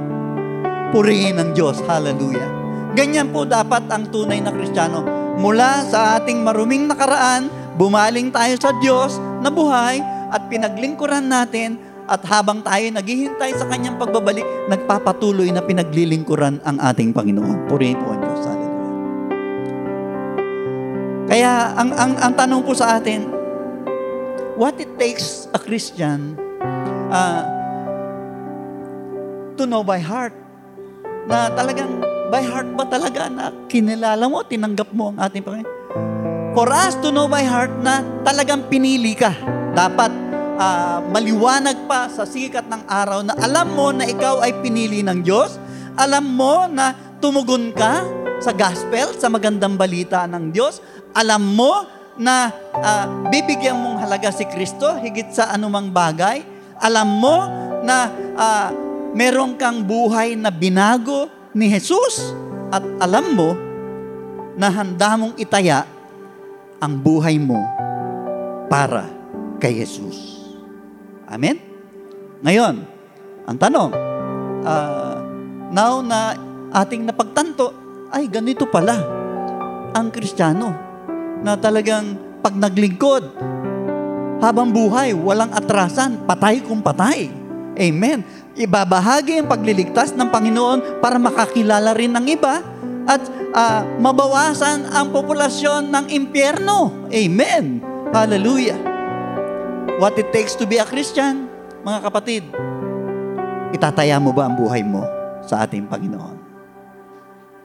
Purihin 0.93 1.41
ang 1.41 1.57
Diyos. 1.57 1.81
Hallelujah. 1.89 2.45
Ganyan 2.93 3.33
po 3.33 3.49
dapat 3.49 3.89
ang 3.89 4.05
tunay 4.13 4.37
na 4.45 4.53
Kristiyano. 4.53 5.01
Mula 5.41 5.89
sa 5.89 6.21
ating 6.21 6.45
maruming 6.45 6.85
nakaraan, 6.85 7.49
bumaling 7.73 8.29
tayo 8.29 8.53
sa 8.61 8.69
Diyos 8.77 9.17
na 9.41 9.49
buhay 9.49 9.97
at 10.29 10.45
pinaglingkuran 10.53 11.25
natin 11.25 11.81
at 12.05 12.21
habang 12.29 12.61
tayo 12.61 12.85
naghihintay 12.93 13.57
sa 13.57 13.65
kanyang 13.65 13.97
pagbabalik, 13.97 14.45
nagpapatuloy 14.69 15.49
na 15.49 15.65
pinaglilingkuran 15.65 16.61
ang 16.61 16.77
ating 16.77 17.09
Panginoon. 17.09 17.65
Purihin 17.65 17.97
po 17.97 18.13
ang 18.13 18.21
Diyos. 18.21 18.41
Hallelujah. 18.45 18.71
Kaya 21.25 21.73
ang, 21.73 21.89
ang, 21.97 22.13
ang 22.21 22.33
tanong 22.37 22.61
po 22.61 22.77
sa 22.77 23.01
atin, 23.01 23.42
what 24.57 24.77
it 24.77 24.89
takes 25.01 25.49
a 25.53 25.59
Christian 25.59 26.37
uh, 27.09 27.43
to 29.57 29.65
know 29.65 29.81
by 29.81 29.97
heart 29.97 30.33
na 31.25 31.49
talagang 31.53 32.01
by 32.29 32.41
heart 32.41 32.69
ba 32.73 32.85
talaga 32.89 33.29
na 33.29 33.53
kinilala 33.69 34.25
mo, 34.25 34.41
tinanggap 34.41 34.89
mo 34.93 35.13
ang 35.13 35.17
ating 35.21 35.45
Panginoon. 35.45 35.69
For 36.53 36.69
us 36.69 36.97
to 37.01 37.09
know 37.09 37.25
by 37.25 37.45
heart 37.45 37.73
na 37.81 38.01
talagang 38.21 38.69
pinili 38.69 39.17
ka. 39.17 39.33
Dapat 39.73 40.13
ah, 40.57 41.01
maliwanag 41.01 41.89
pa 41.89 42.09
sa 42.09 42.25
sikat 42.29 42.69
ng 42.69 42.85
araw 42.85 43.25
na 43.25 43.33
alam 43.41 43.73
mo 43.73 43.89
na 43.89 44.05
ikaw 44.05 44.41
ay 44.45 44.61
pinili 44.61 45.01
ng 45.01 45.25
Diyos. 45.25 45.57
Alam 45.97 46.25
mo 46.33 46.69
na 46.69 46.93
tumugon 47.17 47.73
ka 47.73 48.05
sa 48.37 48.53
gospel, 48.53 49.17
sa 49.17 49.29
magandang 49.33 49.77
balita 49.77 50.25
ng 50.29 50.53
Diyos. 50.53 50.81
Alam 51.13 51.41
mo 51.57 52.02
na 52.17 52.53
ah, 52.77 53.05
bibigyan 53.29 53.77
mong 53.77 54.01
halaga 54.05 54.29
si 54.29 54.45
Kristo 54.45 54.93
higit 55.01 55.33
sa 55.33 55.49
anumang 55.53 55.89
bagay. 55.89 56.45
Alam 56.81 57.09
mo 57.17 57.37
na 57.81 58.09
ah, 58.37 58.69
meron 59.13 59.57
kang 59.57 59.81
buhay 59.85 60.37
na 60.37 60.49
binago 60.53 61.29
ni 61.53 61.69
Jesus. 61.69 62.33
At 62.73 62.81
alam 63.01 63.37
mo 63.37 63.53
na 64.57 64.69
handa 64.69 65.13
mong 65.17 65.37
itaya 65.37 65.85
ang 66.81 66.97
buhay 66.97 67.37
mo 67.37 67.61
para 68.69 69.05
kay 69.61 69.77
Jesus. 69.77 70.49
Amen? 71.29 71.57
Ngayon, 72.43 72.75
ang 73.47 73.57
tanong, 73.57 73.91
ah, 74.67 75.17
now 75.71 76.01
na 76.03 76.35
ating 76.73 77.05
napagtanto, 77.05 77.71
ay 78.13 78.29
ganito 78.29 78.69
pala 78.69 79.01
ang 79.93 80.13
Kristiyano 80.13 80.92
na 81.43 81.59
talagang 81.59 82.15
pag 82.39 82.55
naglingkod, 82.55 83.23
habang 84.43 84.75
buhay, 84.75 85.15
walang 85.15 85.55
atrasan, 85.55 86.19
patay 86.27 86.59
kung 86.59 86.83
patay. 86.83 87.31
Amen. 87.79 88.27
Ibabahagi 88.59 89.39
ang 89.39 89.47
pagliligtas 89.47 90.11
ng 90.11 90.27
Panginoon 90.27 90.99
para 90.99 91.15
makakilala 91.15 91.95
rin 91.95 92.11
ng 92.11 92.27
iba 92.27 92.59
at 93.07 93.23
ah, 93.55 93.87
mabawasan 94.03 94.91
ang 94.91 95.15
populasyon 95.15 95.87
ng 95.87 96.05
impyerno. 96.11 97.07
Amen. 97.07 97.79
Hallelujah. 98.11 98.77
What 99.97 100.19
it 100.19 100.35
takes 100.35 100.59
to 100.59 100.67
be 100.67 100.77
a 100.77 100.85
Christian, 100.85 101.47
mga 101.87 101.99
kapatid, 102.03 102.43
itataya 103.71 104.19
mo 104.19 104.35
ba 104.35 104.51
ang 104.51 104.59
buhay 104.59 104.83
mo 104.83 105.07
sa 105.47 105.63
ating 105.63 105.87
Panginoon? 105.87 106.35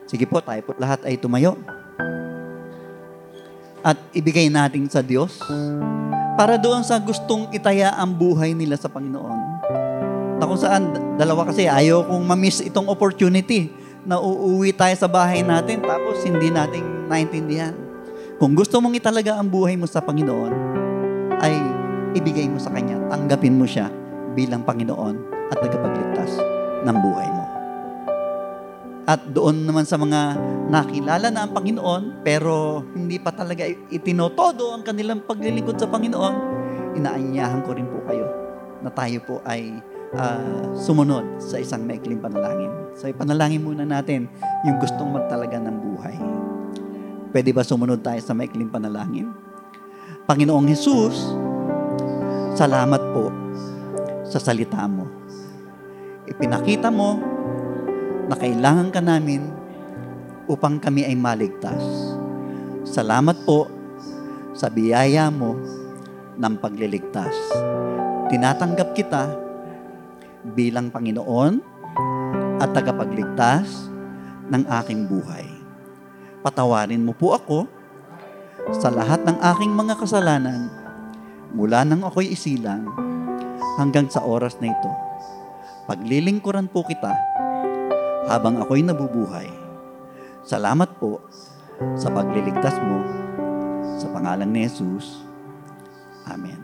Sige 0.07 0.25
po, 0.25 0.41
tayo 0.41 0.63
po 0.63 0.73
lahat 0.79 1.05
ay 1.05 1.19
tumayo. 1.19 1.59
At 3.89 3.97
ibigay 4.13 4.53
natin 4.53 4.85
sa 4.85 5.01
Diyos 5.01 5.41
para 6.37 6.61
doon 6.61 6.85
sa 6.85 7.01
gustong 7.01 7.49
itaya 7.49 7.89
ang 7.97 8.13
buhay 8.13 8.53
nila 8.53 8.77
sa 8.77 8.85
Panginoon. 8.85 9.65
Na 10.37 10.45
kung 10.45 10.61
saan, 10.61 10.93
dalawa 11.17 11.49
kasi 11.49 11.65
ayaw 11.65 12.05
kong 12.05 12.21
mamiss 12.21 12.61
itong 12.61 12.85
opportunity 12.85 13.73
na 14.05 14.21
uuwi 14.21 14.77
tayo 14.77 14.93
sa 14.93 15.09
bahay 15.09 15.41
natin 15.41 15.81
tapos 15.81 16.21
hindi 16.21 16.53
nating 16.53 17.09
naintindihan. 17.09 17.73
Kung 18.37 18.53
gusto 18.53 18.77
mong 18.77 18.93
italaga 18.93 19.41
ang 19.41 19.49
buhay 19.49 19.73
mo 19.73 19.89
sa 19.89 20.05
Panginoon, 20.05 20.53
ay 21.41 21.57
ibigay 22.13 22.45
mo 22.45 22.61
sa 22.61 22.69
Kanya. 22.69 23.01
Tanggapin 23.09 23.57
mo 23.57 23.65
siya 23.65 23.89
bilang 24.37 24.61
Panginoon 24.69 25.49
at 25.49 25.57
tagapagligtas 25.57 26.37
ng 26.85 26.97
buhay 27.01 27.25
mo. 27.25 27.48
At 29.09 29.25
doon 29.25 29.65
naman 29.65 29.89
sa 29.89 29.97
mga 29.97 30.37
nakilala 30.69 31.33
na 31.33 31.49
ang 31.49 31.51
Panginoon, 31.57 32.21
pero 32.21 32.85
hindi 32.93 33.17
pa 33.17 33.33
talaga 33.33 33.65
itinotodo 33.65 34.69
ang 34.69 34.85
kanilang 34.85 35.25
paglilingkod 35.25 35.81
sa 35.81 35.89
Panginoon, 35.89 36.35
inaanyahan 36.93 37.65
ko 37.65 37.73
rin 37.73 37.89
po 37.89 38.05
kayo 38.05 38.29
na 38.85 38.93
tayo 38.93 39.17
po 39.25 39.35
ay 39.49 39.81
ah, 40.13 40.69
sumunod 40.77 41.41
sa 41.41 41.57
isang 41.57 41.89
maikling 41.89 42.21
panalangin. 42.21 42.69
So 42.93 43.09
ipanalangin 43.09 43.65
muna 43.65 43.81
natin 43.81 44.29
yung 44.61 44.77
gustong 44.77 45.09
magtalaga 45.09 45.57
ng 45.57 45.77
buhay. 45.89 46.17
Pwede 47.33 47.49
ba 47.49 47.65
sumunod 47.65 48.05
tayo 48.05 48.21
sa 48.21 48.37
maikling 48.37 48.69
panalangin? 48.69 49.33
Panginoong 50.29 50.69
Jesus, 50.69 51.33
salamat 52.53 53.01
po 53.09 53.33
sa 54.21 54.37
salita 54.37 54.85
mo. 54.85 55.09
Ipinakita 56.29 56.93
mo 56.93 57.38
na 58.29 58.37
kailangan 58.37 58.93
ka 58.93 59.01
namin 59.01 59.41
upang 60.45 60.77
kami 60.77 61.01
ay 61.01 61.17
maligtas. 61.17 61.81
Salamat 62.85 63.41
po 63.41 63.65
sa 64.53 64.69
biyaya 64.69 65.33
mo 65.33 65.57
ng 66.37 66.53
pagliligtas. 66.61 67.33
Tinatanggap 68.29 68.93
kita 68.93 69.33
bilang 70.53 70.93
Panginoon 70.93 71.57
at 72.61 72.69
tagapagligtas 72.69 73.89
ng 74.53 74.63
aking 74.85 75.09
buhay. 75.09 75.49
Patawarin 76.45 77.01
mo 77.01 77.17
po 77.17 77.33
ako 77.33 77.65
sa 78.77 78.93
lahat 78.93 79.25
ng 79.25 79.41
aking 79.41 79.73
mga 79.73 79.97
kasalanan 79.97 80.69
mula 81.49 81.81
nang 81.81 82.05
ako'y 82.05 82.37
isilang 82.37 82.85
hanggang 83.81 84.05
sa 84.05 84.21
oras 84.21 84.53
na 84.61 84.69
ito. 84.69 84.91
Paglilingkuran 85.89 86.69
po 86.69 86.85
kita 86.85 87.28
habang 88.29 88.61
ako'y 88.61 88.85
nabubuhay. 88.85 89.49
Salamat 90.45 91.01
po 91.01 91.17
sa 91.97 92.13
pagliligtas 92.13 92.77
mo 92.85 93.01
sa 93.97 94.05
pangalan 94.13 94.45
ni 94.45 94.69
Jesus. 94.69 95.25
Amen. 96.29 96.61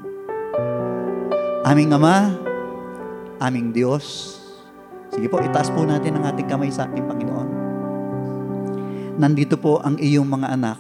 Aming 1.65 1.89
Ama, 1.97 2.37
aming 3.41 3.73
Diyos, 3.73 4.37
sige 5.09 5.25
po, 5.25 5.41
itaas 5.41 5.73
po 5.73 5.81
natin 5.81 6.21
ang 6.21 6.29
ating 6.29 6.45
kamay 6.45 6.69
sa 6.69 6.85
ating 6.85 7.09
Panginoon. 7.09 7.49
Nandito 9.17 9.57
po 9.57 9.81
ang 9.81 9.97
iyong 9.97 10.29
mga 10.29 10.53
anak. 10.53 10.79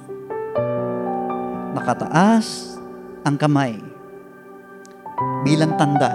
Nakataas 1.73 2.77
ang 3.25 3.35
kamay 3.41 3.81
bilang 5.41 5.73
tanda 5.81 6.13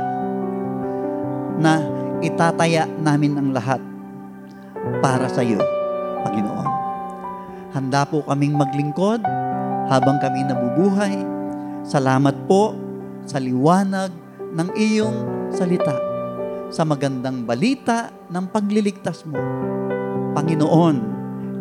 na 1.58 1.82
itataya 2.22 2.86
namin 2.86 3.36
ang 3.36 3.50
lahat 3.50 3.89
para 5.00 5.28
sa 5.28 5.44
iyo, 5.44 5.60
Panginoon. 6.24 6.70
Handa 7.70 8.02
po 8.08 8.24
kaming 8.26 8.56
maglingkod 8.56 9.22
habang 9.86 10.18
kami 10.18 10.42
nabubuhay. 10.46 11.14
Salamat 11.86 12.34
po 12.50 12.74
sa 13.28 13.38
liwanag 13.38 14.10
ng 14.56 14.68
iyong 14.74 15.16
salita, 15.54 15.94
sa 16.70 16.82
magandang 16.82 17.46
balita 17.46 18.10
ng 18.30 18.44
pagliligtas 18.50 19.22
mo. 19.26 19.38
Panginoon, 20.34 20.96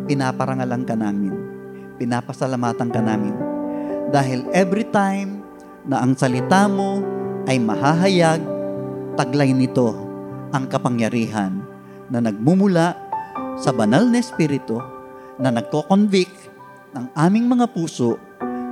pinaparangalan 0.06 0.82
ka 0.86 0.94
namin. 0.94 1.34
Pinapasalamatan 1.98 2.90
ka 2.90 3.02
namin. 3.02 3.34
Dahil 4.10 4.46
every 4.50 4.86
time 4.88 5.42
na 5.86 6.02
ang 6.02 6.18
salita 6.18 6.66
mo 6.66 7.02
ay 7.46 7.58
mahahayag, 7.62 8.42
taglay 9.14 9.54
nito 9.54 9.94
ang 10.50 10.66
kapangyarihan 10.66 11.62
na 12.10 12.18
nagmumula 12.18 13.09
sa 13.60 13.76
banal 13.76 14.08
na 14.08 14.24
espiritu 14.24 14.80
na 15.36 15.52
nagko-convict 15.52 16.48
ng 16.96 17.12
aming 17.12 17.44
mga 17.44 17.68
puso 17.76 18.16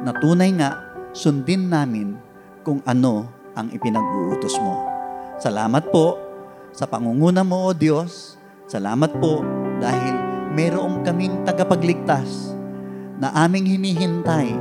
na 0.01 0.17
tunay 0.17 0.49
nga 0.57 0.81
sundin 1.13 1.69
namin 1.69 2.17
kung 2.65 2.81
ano 2.89 3.29
ang 3.53 3.69
ipinag-uutos 3.69 4.57
mo. 4.65 4.81
Salamat 5.37 5.93
po 5.93 6.17
sa 6.73 6.89
pangunguna 6.89 7.45
mo, 7.45 7.69
O 7.69 7.77
Diyos. 7.77 8.41
Salamat 8.65 9.13
po 9.21 9.45
dahil 9.77 10.15
mayroong 10.57 11.05
kaming 11.05 11.45
tagapagligtas 11.45 12.57
na 13.21 13.29
aming 13.45 13.69
hinihintay 13.69 14.57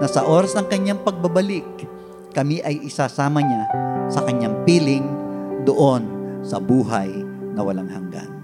na 0.00 0.06
sa 0.08 0.24
oras 0.28 0.52
ng 0.52 0.68
kanyang 0.68 1.00
pagbabalik, 1.00 1.64
kami 2.36 2.60
ay 2.60 2.84
isasama 2.84 3.40
niya 3.40 3.64
sa 4.12 4.20
kanyang 4.20 4.52
piling 4.68 5.06
doon 5.64 6.04
sa 6.44 6.60
buhay 6.60 7.08
na 7.56 7.64
walang 7.64 7.88
hanggan. 7.88 8.35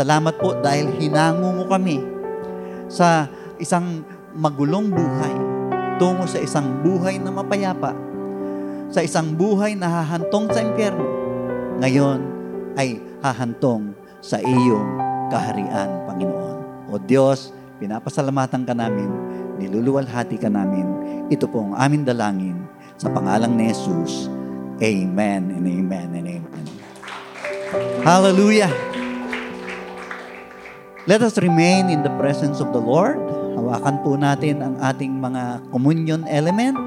Salamat 0.00 0.40
po 0.40 0.56
dahil 0.64 0.96
hinango 0.96 1.52
mo 1.52 1.68
kami 1.68 2.00
sa 2.88 3.28
isang 3.60 4.00
magulong 4.32 4.88
buhay 4.88 5.50
tungo 6.00 6.24
sa 6.24 6.40
isang 6.40 6.80
buhay 6.80 7.20
na 7.20 7.28
mapayapa, 7.28 7.92
sa 8.88 9.04
isang 9.04 9.36
buhay 9.36 9.76
na 9.76 10.00
hahantong 10.00 10.48
sa 10.48 10.64
impyerno. 10.64 11.04
Ngayon 11.84 12.18
ay 12.80 12.96
hahantong 13.20 13.92
sa 14.24 14.40
iyong 14.40 14.88
kaharian, 15.28 16.08
Panginoon. 16.08 16.88
O 16.88 16.96
Diyos, 16.96 17.52
pinapasalamatan 17.76 18.64
ka 18.64 18.72
namin, 18.72 19.12
niluluwalhati 19.60 20.40
ka 20.40 20.48
namin. 20.48 20.88
Ito 21.28 21.44
po 21.44 21.68
ang 21.68 21.76
aming 21.76 22.08
dalangin 22.08 22.56
sa 22.96 23.12
pangalang 23.12 23.52
ni 23.52 23.68
Jesus. 23.68 24.32
Amen 24.80 25.52
and 25.52 25.68
amen 25.68 26.08
and 26.16 26.26
amen. 26.40 26.64
Hallelujah. 28.00 28.72
Let 31.10 31.26
us 31.26 31.42
remain 31.42 31.90
in 31.90 32.06
the 32.06 32.14
presence 32.22 32.62
of 32.62 32.70
the 32.70 32.78
Lord. 32.78 33.18
Hawakan 33.58 33.98
po 34.06 34.14
natin 34.14 34.62
ang 34.62 34.78
ating 34.78 35.10
mga 35.18 35.58
communion 35.74 36.22
element. 36.30 36.78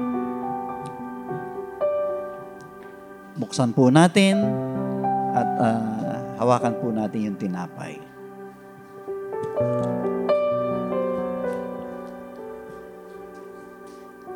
Buksan 3.36 3.76
po 3.76 3.92
natin 3.92 4.40
at 5.36 5.48
ah, 5.60 6.40
hawakan 6.40 6.72
po 6.80 6.88
natin 6.88 7.20
yung 7.20 7.36
tinapay. 7.36 8.00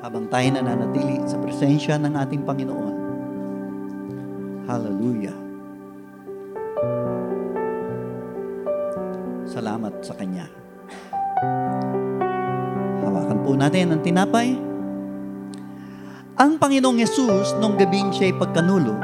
Habang 0.05 0.29
tayo 0.29 0.49
nananatili 0.53 1.25
sa 1.25 1.41
presensya 1.41 1.97
ng 1.97 2.13
ating 2.13 2.45
Panginoon. 2.45 2.95
Hallelujah. 4.69 5.48
Sa 10.03 10.15
Kanya. 10.15 10.47
Hawakan 13.03 13.39
po 13.43 13.55
natin 13.55 13.95
ang 13.95 14.01
tinapay. 14.03 14.55
Ang 16.39 16.55
Panginoong 16.55 17.03
Yesus, 17.03 17.55
nung 17.59 17.75
gabing 17.75 18.15
siya'y 18.15 18.35
pagkanulo, 18.39 18.95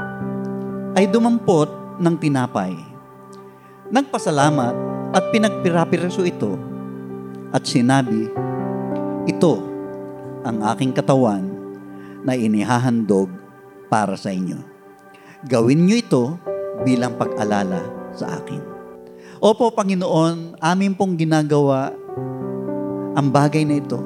ay 0.95 1.11
dumampot 1.11 1.99
ng 1.99 2.15
tinapay. 2.19 2.75
Nagpasalamat 3.91 4.75
at 5.15 5.25
pinagpirapiraso 5.35 6.23
ito 6.23 6.55
at 7.51 7.67
sinabi, 7.67 8.31
Ito 9.27 9.55
ang 10.47 10.63
aking 10.75 10.95
katawan 10.95 11.43
na 12.23 12.39
inihahandog 12.39 13.31
para 13.91 14.15
sa 14.15 14.31
inyo. 14.31 14.59
Gawin 15.45 15.87
niyo 15.87 15.97
ito 16.01 16.25
bilang 16.83 17.15
pag-alala 17.15 17.83
sa 18.17 18.41
akin. 18.41 18.74
Opo, 19.45 19.69
Panginoon, 19.69 20.57
amin 20.57 20.97
pong 20.97 21.21
ginagawa 21.21 21.93
ang 23.13 23.29
bagay 23.29 23.69
na 23.69 23.77
ito 23.77 24.01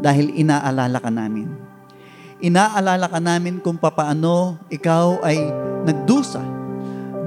dahil 0.00 0.32
inaalala 0.32 0.96
ka 0.96 1.12
namin. 1.12 1.52
Inaalala 2.40 3.04
ka 3.12 3.20
namin 3.20 3.60
kung 3.60 3.76
papaano 3.76 4.56
ikaw 4.72 5.20
ay 5.20 5.36
nagdusa 5.84 6.40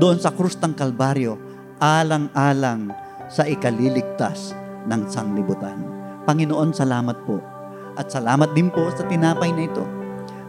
doon 0.01 0.17
sa 0.17 0.33
krus 0.33 0.57
ng 0.57 0.73
Kalbaryo 0.73 1.37
alang-alang 1.77 2.89
sa 3.29 3.45
ikaliligtas 3.45 4.57
ng 4.89 5.05
sanglibutan. 5.05 5.77
Panginoon, 6.25 6.73
salamat 6.73 7.21
po. 7.21 7.37
At 7.93 8.09
salamat 8.09 8.57
din 8.57 8.73
po 8.73 8.89
sa 8.97 9.05
tinapay 9.05 9.53
na 9.53 9.69
ito 9.69 9.85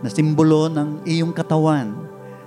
na 0.01 0.09
simbolo 0.09 0.73
ng 0.73 1.05
iyong 1.05 1.37
katawan 1.37 1.93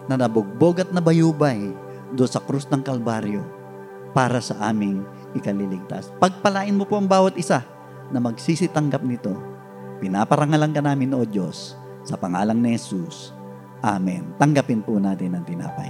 na 0.10 0.18
nabugbog 0.18 0.82
at 0.82 0.90
nabayubay 0.90 1.78
doon 2.18 2.32
sa 2.34 2.42
krus 2.42 2.66
ng 2.74 2.82
Kalbaryo 2.82 3.57
para 4.12 4.40
sa 4.44 4.56
aming 4.70 5.04
ikaliligtas. 5.34 6.12
Pagpalain 6.22 6.76
mo 6.76 6.84
po 6.86 7.00
ang 7.00 7.08
bawat 7.08 7.36
isa 7.36 7.64
na 8.12 8.20
magsisitanggap 8.22 9.04
nito. 9.04 9.34
Pinaparangalan 9.98 10.72
ka 10.72 10.82
namin, 10.84 11.16
O 11.18 11.26
Diyos, 11.26 11.74
sa 12.06 12.16
pangalang 12.16 12.62
ni 12.62 12.78
Jesus. 12.78 13.34
Amen. 13.82 14.34
Tanggapin 14.38 14.82
po 14.86 14.98
natin 14.98 15.38
ang 15.38 15.46
tinapay. 15.46 15.90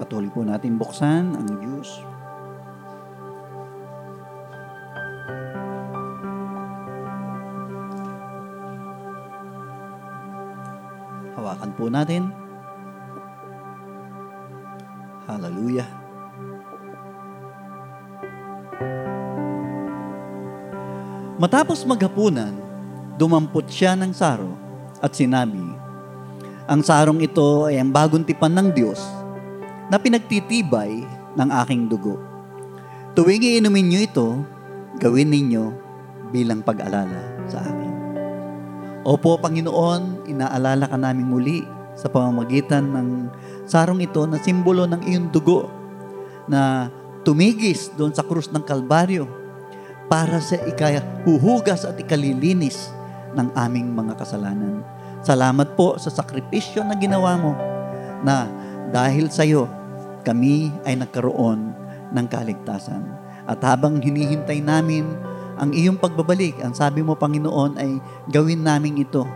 Patuloy 0.00 0.32
po 0.32 0.40
natin 0.40 0.80
buksan 0.80 1.36
ang 1.36 1.48
juice. 1.60 2.00
Hawakan 11.36 11.70
po 11.76 11.92
natin. 11.92 12.32
Hallelujah. 15.28 15.84
Matapos 21.36 21.84
maghapunan, 21.84 22.56
dumampot 23.20 23.68
siya 23.68 23.92
ng 24.00 24.16
saro 24.16 24.56
at 25.04 25.12
sinabi, 25.12 25.76
Ang 26.64 26.80
sarong 26.80 27.20
ito 27.20 27.68
ay 27.68 27.76
ang 27.76 27.92
bagong 27.92 28.24
tipan 28.24 28.56
ng 28.56 28.72
Diyos 28.72 29.19
na 29.90 29.98
pinagtitibay 29.98 31.02
ng 31.34 31.48
aking 31.66 31.90
dugo. 31.90 32.16
Tuwing 33.18 33.42
iinumin 33.42 33.90
niyo 33.90 34.00
ito, 34.06 34.28
gawin 35.02 35.34
ninyo 35.34 35.64
bilang 36.30 36.62
pag-alala 36.62 37.50
sa 37.50 37.58
akin. 37.58 37.92
Opo, 39.02 39.34
Panginoon, 39.42 40.30
inaalala 40.30 40.86
ka 40.86 40.94
namin 40.94 41.26
muli 41.26 41.58
sa 41.98 42.06
pamamagitan 42.06 42.86
ng 42.86 43.08
sarong 43.66 43.98
ito 43.98 44.22
na 44.30 44.38
simbolo 44.38 44.86
ng 44.86 45.02
iyong 45.10 45.28
dugo 45.34 45.66
na 46.46 46.88
tumigis 47.26 47.90
doon 47.98 48.14
sa 48.14 48.22
krus 48.22 48.48
ng 48.54 48.62
Kalbaryo 48.62 49.26
para 50.06 50.38
sa 50.38 50.58
ikahuhugas 50.62 51.86
at 51.86 51.98
ikalilinis 51.98 52.94
ng 53.34 53.50
aming 53.58 53.90
mga 53.94 54.18
kasalanan. 54.18 54.82
Salamat 55.20 55.74
po 55.74 55.98
sa 55.98 56.10
sakripisyo 56.10 56.82
na 56.82 56.96
ginawa 56.96 57.36
mo 57.36 57.52
na 58.26 58.48
dahil 58.90 59.30
sa 59.30 59.46
iyo, 59.46 59.70
kami 60.22 60.72
ay 60.86 60.98
nagkaroon 60.98 61.72
ng 62.10 62.26
kaligtasan. 62.30 63.02
At 63.48 63.60
habang 63.64 63.98
hinihintay 63.98 64.62
namin 64.62 65.06
ang 65.60 65.74
iyong 65.76 66.00
pagbabalik, 66.00 66.56
ang 66.64 66.72
sabi 66.72 67.04
mo, 67.04 67.18
Panginoon, 67.18 67.76
ay 67.76 68.00
gawin 68.32 68.64
namin 68.64 69.02
ito 69.02 69.28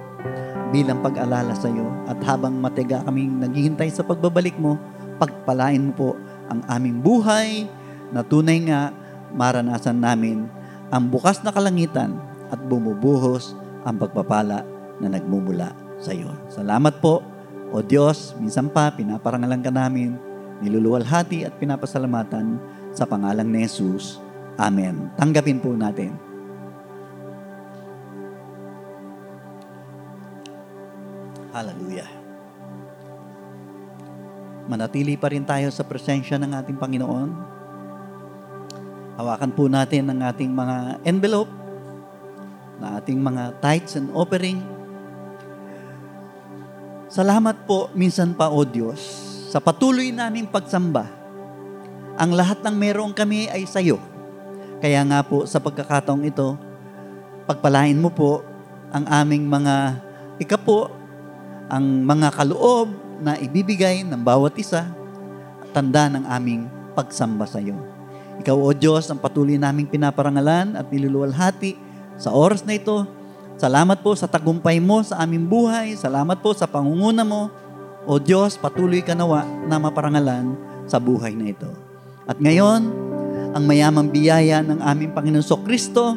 bilang 0.73 1.05
pag-alala 1.05 1.53
sa 1.53 1.69
iyo. 1.69 1.87
At 2.09 2.19
habang 2.25 2.59
matiga 2.59 3.05
kaming 3.05 3.39
naghihintay 3.45 3.93
sa 3.93 4.07
pagbabalik 4.07 4.57
mo, 4.57 4.81
pagpalain 5.21 5.91
mo 5.91 5.93
po 5.93 6.11
ang 6.49 6.65
aming 6.67 6.99
buhay 7.05 7.69
na 8.11 8.25
tunay 8.25 8.59
nga 8.67 8.91
maranasan 9.35 10.01
namin 10.01 10.49
ang 10.89 11.11
bukas 11.11 11.43
na 11.43 11.51
kalangitan 11.51 12.15
at 12.49 12.61
bumubuhos 12.63 13.55
ang 13.83 13.99
pagpapala 13.99 14.63
na 15.03 15.09
nagmumula 15.11 15.75
sa 15.99 16.15
iyo. 16.15 16.31
Salamat 16.49 17.03
po, 17.03 17.23
O 17.75 17.83
Diyos, 17.83 18.39
minsan 18.39 18.71
pa 18.71 18.95
pinaparangalan 18.95 19.59
ka 19.59 19.75
namin 19.75 20.15
niluluwalhati 20.63 21.43
at 21.49 21.57
pinapasalamatan 21.59 22.61
sa 22.95 23.09
pangalang 23.09 23.51
ni 23.51 23.67
Jesus. 23.67 24.23
Amen. 24.55 25.11
Tanggapin 25.19 25.59
po 25.59 25.75
natin. 25.75 26.15
Hallelujah. 31.55 32.11
Manatili 34.67 35.15
pa 35.15 35.31
rin 35.31 35.47
tayo 35.47 35.71
sa 35.71 35.87
presensya 35.87 36.35
ng 36.39 36.51
ating 36.51 36.79
Panginoon. 36.79 37.31
Hawakan 39.15 39.53
po 39.55 39.71
natin 39.71 40.11
ang 40.11 40.21
ating 40.27 40.51
mga 40.51 40.99
envelope, 41.07 41.51
na 42.83 42.99
ating 42.99 43.23
mga 43.23 43.55
tithes 43.63 43.95
and 43.95 44.11
offering. 44.11 44.59
Salamat 47.07 47.55
po 47.71 47.87
minsan 47.95 48.35
pa, 48.35 48.51
O 48.51 48.67
Diyos, 48.67 49.34
sa 49.55 49.63
patuloy 49.63 50.11
naming 50.11 50.51
pagsamba. 50.51 51.07
Ang 52.19 52.35
lahat 52.35 52.59
ng 52.67 52.75
meron 52.75 53.15
kami 53.15 53.47
ay 53.47 53.63
sa 53.71 53.79
iyo. 53.79 54.03
Kaya 54.83 54.99
nga 55.07 55.23
po 55.23 55.47
sa 55.47 55.63
pagkakataong 55.63 56.27
ito, 56.27 56.59
pagpalain 57.47 57.95
mo 57.95 58.11
po 58.11 58.43
ang 58.91 59.07
aming 59.07 59.47
mga 59.47 60.03
ikapo, 60.43 60.91
ang 61.71 62.03
mga 62.03 62.35
kaloob 62.35 62.99
na 63.23 63.39
ibibigay 63.39 64.03
ng 64.03 64.19
bawat 64.27 64.59
isa, 64.59 64.91
tanda 65.71 66.11
ng 66.11 66.27
aming 66.27 66.67
pagsamba 66.99 67.47
sa 67.47 67.63
iyo. 67.63 67.79
Ikaw, 68.43 68.59
O 68.59 68.75
Diyos, 68.75 69.07
ang 69.07 69.23
patuloy 69.23 69.55
naming 69.55 69.87
pinaparangalan 69.87 70.75
at 70.75 70.91
niluluwalhati 70.91 71.79
sa 72.19 72.35
oras 72.35 72.67
na 72.67 72.75
ito. 72.75 73.07
Salamat 73.55 74.03
po 74.03 74.19
sa 74.19 74.27
tagumpay 74.27 74.83
mo 74.83 74.99
sa 75.07 75.23
aming 75.23 75.47
buhay. 75.47 75.95
Salamat 75.95 76.43
po 76.43 76.51
sa 76.59 76.67
pangunguna 76.67 77.23
mo. 77.23 77.55
O 78.05 78.21
Diyos, 78.21 78.61
patuloy 78.61 79.01
ka 79.01 79.17
nawa 79.17 79.49
na 79.65 79.81
maparangalan 79.81 80.53
sa 80.85 81.01
buhay 81.01 81.33
na 81.33 81.53
ito. 81.53 81.73
At 82.29 82.37
ngayon, 82.37 82.93
ang 83.55 83.65
mayamang 83.65 84.13
biyaya 84.13 84.61
ng 84.61 84.81
aming 84.83 85.13
Panginoon 85.17 85.45
So 85.45 85.61
Kristo, 85.65 86.17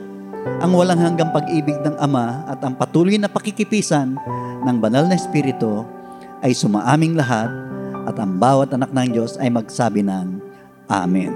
ang 0.60 0.72
walang 0.72 1.00
hanggang 1.00 1.32
pag-ibig 1.32 1.76
ng 1.84 1.96
Ama 2.00 2.48
at 2.48 2.60
ang 2.64 2.76
patuloy 2.76 3.20
na 3.20 3.28
pakikipisan 3.28 4.16
ng 4.64 4.78
banal 4.80 5.08
na 5.08 5.16
Espiritu 5.16 5.84
ay 6.44 6.56
sumaaming 6.56 7.16
lahat 7.16 7.52
at 8.08 8.16
ang 8.16 8.40
bawat 8.40 8.72
anak 8.72 8.92
ng 8.96 9.20
Diyos 9.20 9.36
ay 9.40 9.52
magsabi 9.52 10.04
ng 10.04 10.40
Amen. 10.88 11.36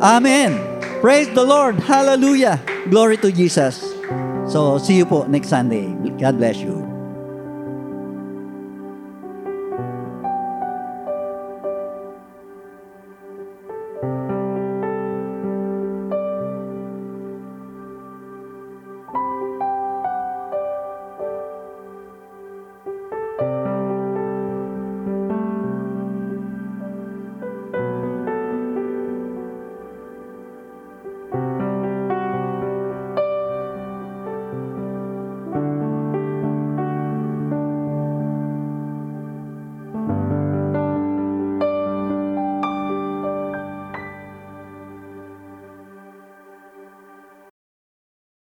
Amen. 0.00 0.56
Praise 1.04 1.28
the 1.36 1.44
Lord. 1.44 1.76
Hallelujah. 1.84 2.56
Glory 2.88 3.20
to 3.20 3.28
Jesus. 3.28 3.84
So, 4.48 4.80
see 4.80 4.96
you 4.96 5.04
po 5.04 5.28
next 5.28 5.52
Sunday. 5.52 5.92
God 6.16 6.40
bless 6.40 6.56
you. 6.56 6.87